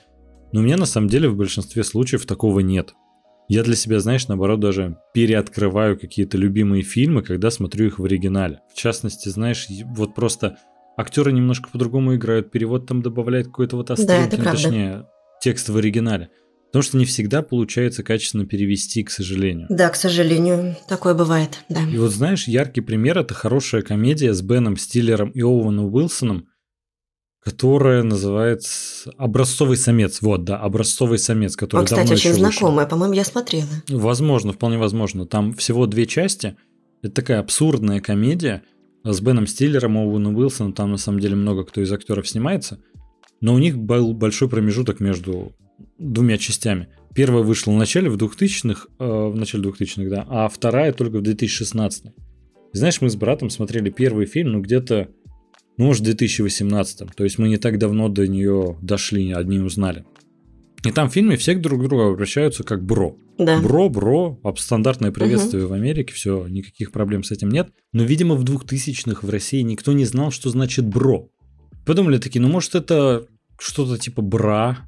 [0.51, 2.93] Но у меня на самом деле в большинстве случаев такого нет.
[3.49, 8.59] Я для себя, знаешь, наоборот, даже переоткрываю какие-то любимые фильмы, когда смотрю их в оригинале.
[8.73, 10.57] В частности, знаешь, вот просто
[10.97, 14.51] актеры немножко по-другому играют, перевод там добавляет какой-то вот это ну, правда.
[14.51, 15.05] точнее,
[15.41, 16.29] текст в оригинале.
[16.67, 19.67] Потому что не всегда получается качественно перевести, к сожалению.
[19.69, 21.81] Да, к сожалению, такое бывает, да.
[21.89, 26.49] И вот знаешь, яркий пример это хорошая комедия с Беном Стиллером и Оуэном Уилсоном,
[27.47, 30.21] которая называется «Образцовый самец».
[30.21, 33.69] Вот, да, «Образцовый самец», который Он, кстати, давно очень знакомый, по-моему, я смотрела.
[33.87, 35.25] Возможно, вполне возможно.
[35.25, 36.57] Там всего две части.
[37.01, 38.63] Это такая абсурдная комедия
[39.05, 40.73] с Беном Стиллером, Оуэном Уилсоном.
[40.73, 42.79] Там на самом деле много кто из актеров снимается.
[43.39, 45.53] Но у них был большой промежуток между
[45.97, 46.89] двумя частями.
[47.15, 51.21] Первая вышла в начале, в 2000-х, э, в начале 2000-х, да, а вторая только в
[51.21, 55.07] 2016 И знаешь, мы с братом смотрели первый фильм, ну, где-то,
[55.83, 60.05] может, в 2018 То есть мы не так давно до нее дошли, одни узнали.
[60.83, 63.17] И там в фильме все друг к другу обращаются как бро.
[63.37, 63.59] Да.
[63.59, 67.69] Бро, бро, об- стандартное приветствие в Америке, все, никаких проблем с этим нет.
[67.93, 71.29] Но, видимо, в 2000-х в России никто не знал, что значит бро.
[71.85, 73.27] Подумали такие, ну, может, это
[73.59, 74.79] что-то типа бра.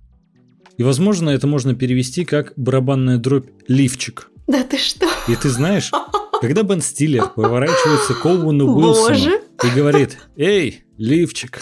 [0.78, 4.30] И, возможно, это можно перевести как барабанная дробь лифчик.
[4.48, 5.06] Да ты что?
[5.28, 5.92] И ты знаешь,
[6.42, 8.66] когда Бен Стиллер поворачивается к Оуэну.
[8.76, 11.60] Уилсону и говорит «Эй, лифчик»,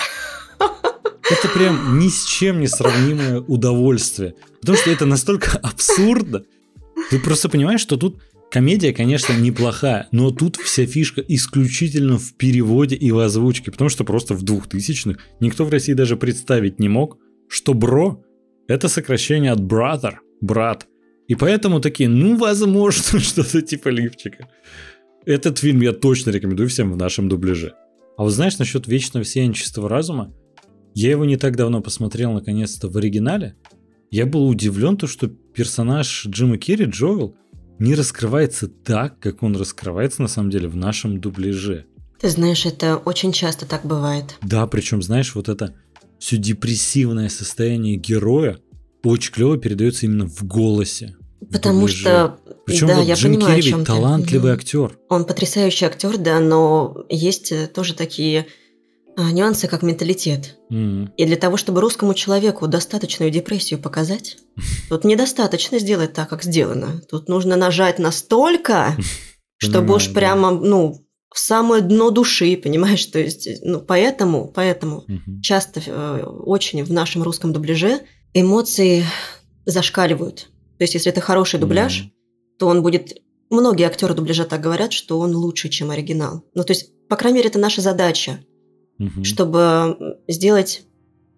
[1.29, 4.35] это прям ни с чем не сравнимое удовольствие.
[4.61, 6.43] Потому что это настолько абсурдно.
[7.09, 12.95] Ты просто понимаешь, что тут комедия, конечно, неплохая, но тут вся фишка исключительно в переводе
[12.95, 13.71] и в озвучке.
[13.71, 17.17] Потому что просто в 2000-х никто в России даже представить не мог,
[17.49, 18.23] что бро–
[18.67, 20.87] это сокращение от brother, брат.
[21.27, 24.47] И поэтому такие, ну, возможно, что-то типа лифчика.
[25.25, 27.73] Этот фильм я точно рекомендую всем в нашем дубляже.
[28.17, 30.33] А вот знаешь, насчет вечного сияния чистого разума,
[30.95, 33.55] я его не так давно посмотрел наконец-то в оригинале.
[34.09, 37.35] Я был удивлен, то, что персонаж Джима Керри, Джоэл,
[37.77, 41.85] не раскрывается так, как он раскрывается на самом деле в нашем дубляже.
[42.19, 44.37] Ты знаешь, это очень часто так бывает.
[44.41, 45.75] Да, причем, знаешь, вот это
[46.17, 48.57] все депрессивное состояние героя
[49.07, 51.15] очень клево передается именно в голосе.
[51.41, 51.99] в Потому дубляже.
[52.01, 53.85] что, Причем да, вот я Джим понимаю, Керри ведь ты.
[53.85, 54.59] талантливый Мгм.
[54.59, 54.97] актер.
[55.09, 58.47] Он потрясающий актер, да, но есть э, тоже такие
[59.19, 60.57] а, нюансы, как менталитет.
[60.69, 61.11] М.
[61.17, 64.37] И для того, чтобы русскому человеку достаточную депрессию показать,
[64.89, 67.01] тут недостаточно сделать так, как сделано.
[67.09, 68.95] Тут нужно нажать настолько,
[69.57, 71.03] чтобы уж прямо, ну,
[71.33, 73.05] в самое дно души, понимаешь?
[73.07, 75.05] То есть, ну, поэтому, поэтому
[75.41, 78.01] часто э, очень в нашем русском дубляже
[78.33, 79.03] эмоции
[79.65, 80.49] зашкаливают.
[80.77, 82.11] То есть, если это хороший дубляж, Мгм.
[82.59, 83.17] то он будет...
[83.49, 86.43] Многие актеры дубляжа так говорят, что он лучше, чем оригинал.
[86.53, 88.39] Ну, то есть, по крайней мере, это наша задача,
[88.97, 89.23] Мгм.
[89.23, 90.83] чтобы сделать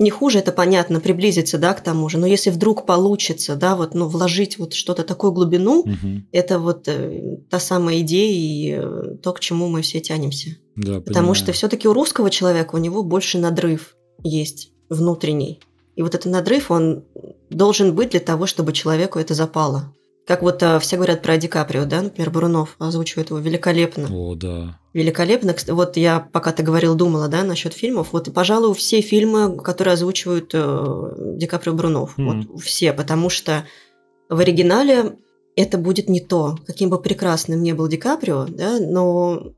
[0.02, 2.18] не хуже, это понятно, приблизиться, да, к тому же.
[2.18, 6.28] Но если вдруг получится, да, вот, ну, вложить вот что-то такую глубину, Мгм.
[6.32, 10.52] это вот э, та самая идея и э, то, к чему мы все тянемся.
[10.78, 11.36] Да, Потому понимаю.
[11.36, 15.60] что все-таки у русского человека у него больше надрыв есть внутренний.
[16.00, 17.04] И вот этот надрыв, он
[17.50, 19.94] должен быть для того, чтобы человеку это запало.
[20.26, 24.08] Как вот э, все говорят про Ди Каприо, да, например, Бурунов озвучивает его великолепно.
[24.10, 24.80] О, да.
[24.94, 25.54] Великолепно.
[25.68, 28.14] Вот я, пока ты говорил, думала, да, насчет фильмов.
[28.14, 32.18] Вот, пожалуй, все фильмы, которые озвучивают э, Ди Каприо Брунов.
[32.18, 32.48] Мгм.
[32.50, 33.66] Вот все, потому что
[34.30, 35.18] в оригинале
[35.58, 36.60] это будет не то.
[36.66, 39.52] Каким бы прекрасным ни был Ди Каприо, да, но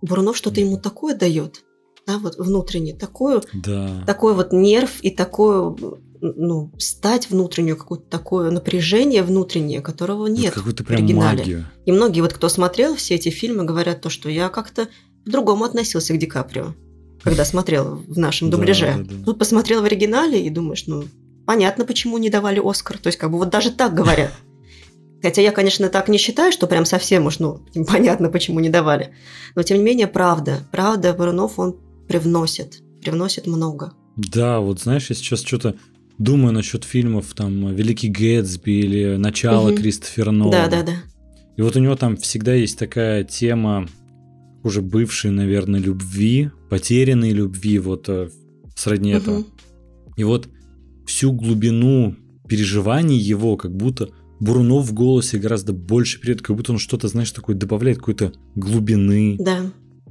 [0.00, 1.62] Бурунов что-то ему такое дает.
[2.08, 4.02] Да, вот внутренне, такую, Да.
[4.06, 5.76] такой вот нерв и такое,
[6.20, 11.38] ну, стать внутреннюю, какое-то такое напряжение внутреннее, которого Вот нет Какую-то в оригинале.
[11.38, 11.66] магию.
[11.84, 14.88] И многие вот, кто смотрел все эти фильмы, говорят то, что я как-то
[15.24, 16.74] по-другому относился к Ди Каприо,
[17.22, 18.94] когда смотрел в нашем дубляже.
[18.98, 19.24] да, да.
[19.26, 21.04] Тут посмотрел в оригинале и думаешь, ну,
[21.46, 22.96] понятно, почему не давали Оскар.
[22.98, 24.32] То есть, как бы вот даже так говорят.
[25.20, 29.12] Хотя я, конечно, так не считаю, что прям совсем уж, ну, понятно, почему не давали.
[29.56, 30.60] Но, тем не менее, правда.
[30.72, 31.76] Правда, Бурунов, он
[32.08, 32.82] привносит.
[33.02, 33.92] Привносит много.
[34.16, 35.76] Да, вот знаешь, я сейчас что-то
[36.18, 39.76] думаю насчет фильмов, там, «Великий Гэтсби» или «Начало» Мгм.
[39.76, 40.68] Кристофера Нолана.
[40.68, 40.96] Да-да-да.
[41.56, 43.88] И вот у него там всегда есть такая тема
[44.64, 48.28] уже бывшей, наверное, любви, потерянной любви, вот э,
[48.74, 49.38] сродни этого.
[49.38, 49.46] Мгм.
[50.16, 50.48] И вот
[51.06, 52.16] всю глубину
[52.48, 57.30] переживаний его, как будто Бурунов в голосе гораздо больше передает, как будто он что-то, знаешь,
[57.30, 59.36] такое добавляет какой-то глубины.
[59.38, 59.70] Да.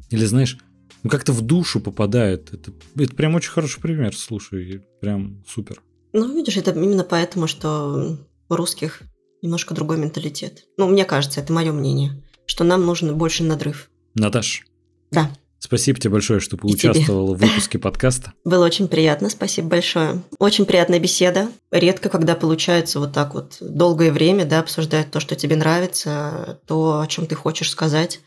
[0.09, 0.57] Или, знаешь,
[1.03, 2.53] ну как-то в душу попадает.
[2.53, 5.81] Это, это прям очень хороший пример, слушай, прям супер.
[6.13, 8.17] Ну, видишь, это именно поэтому, что
[8.49, 9.01] у русских
[9.41, 10.65] немножко другой менталитет.
[10.77, 13.89] Ну, мне кажется, это мое мнение, что нам нужен больше надрыв.
[14.15, 14.65] Наташ,
[15.11, 15.29] Да.
[15.59, 18.33] спасибо тебе большое, что поучаствовала в выпуске подкаста.
[18.43, 20.23] Было очень приятно, спасибо большое.
[20.39, 21.49] Очень приятная беседа.
[21.71, 26.99] Редко, когда получается вот так вот долгое время, да, обсуждать то, что тебе нравится, то,
[27.01, 28.21] о чем ты хочешь сказать.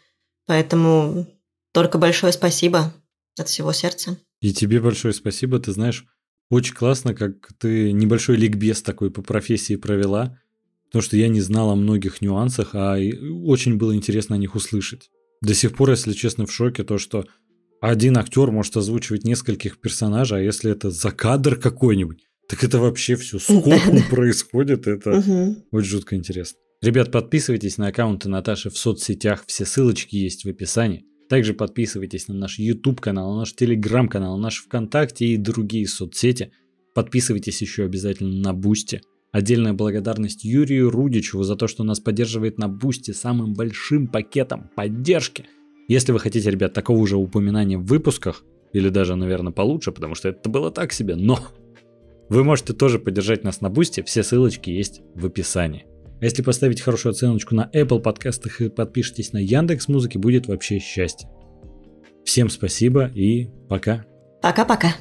[0.46, 1.26] Поэтому
[1.72, 2.92] только большое спасибо
[3.38, 4.18] от всего сердца.
[4.40, 5.58] И тебе большое спасибо.
[5.58, 6.06] Ты знаешь,
[6.50, 10.38] очень классно, как ты небольшой ликбез такой по профессии провела,
[10.86, 12.98] потому что я не знал о многих нюансах, а
[13.44, 15.10] очень было интересно о них услышать.
[15.42, 17.26] До сих пор, если честно, в шоке то, что
[17.80, 23.16] один актер может озвучивать нескольких персонажей, а если это за кадр какой-нибудь, так это вообще
[23.16, 24.86] все скопом происходит.
[24.86, 26.58] Это очень жутко интересно.
[26.82, 31.04] Ребят, подписывайтесь на аккаунты Наташи в соцсетях, все ссылочки есть в описании.
[31.30, 35.86] Также подписывайтесь на наш YouTube канал, на наш Telegram канал, на наш ВКонтакте и другие
[35.86, 36.50] соцсети.
[36.92, 39.00] Подписывайтесь еще обязательно на Boosty.
[39.30, 45.46] Отдельная благодарность Юрию Рудичеву за то, что нас поддерживает на Boosty самым большим пакетом поддержки.
[45.86, 50.30] Если вы хотите, ребят, такого же упоминания в выпусках, или даже, наверное, получше, потому что
[50.30, 51.38] это было так себе, но
[52.28, 55.86] вы можете тоже поддержать нас на Boosty, все ссылочки есть в описании.
[56.20, 60.78] А если поставить хорошую оценочку на Apple подкастах и подпишитесь на Яндекс Музыки, будет вообще
[60.78, 61.28] счастье.
[62.24, 64.04] Всем спасибо и пока.
[64.42, 64.94] Пока-пока.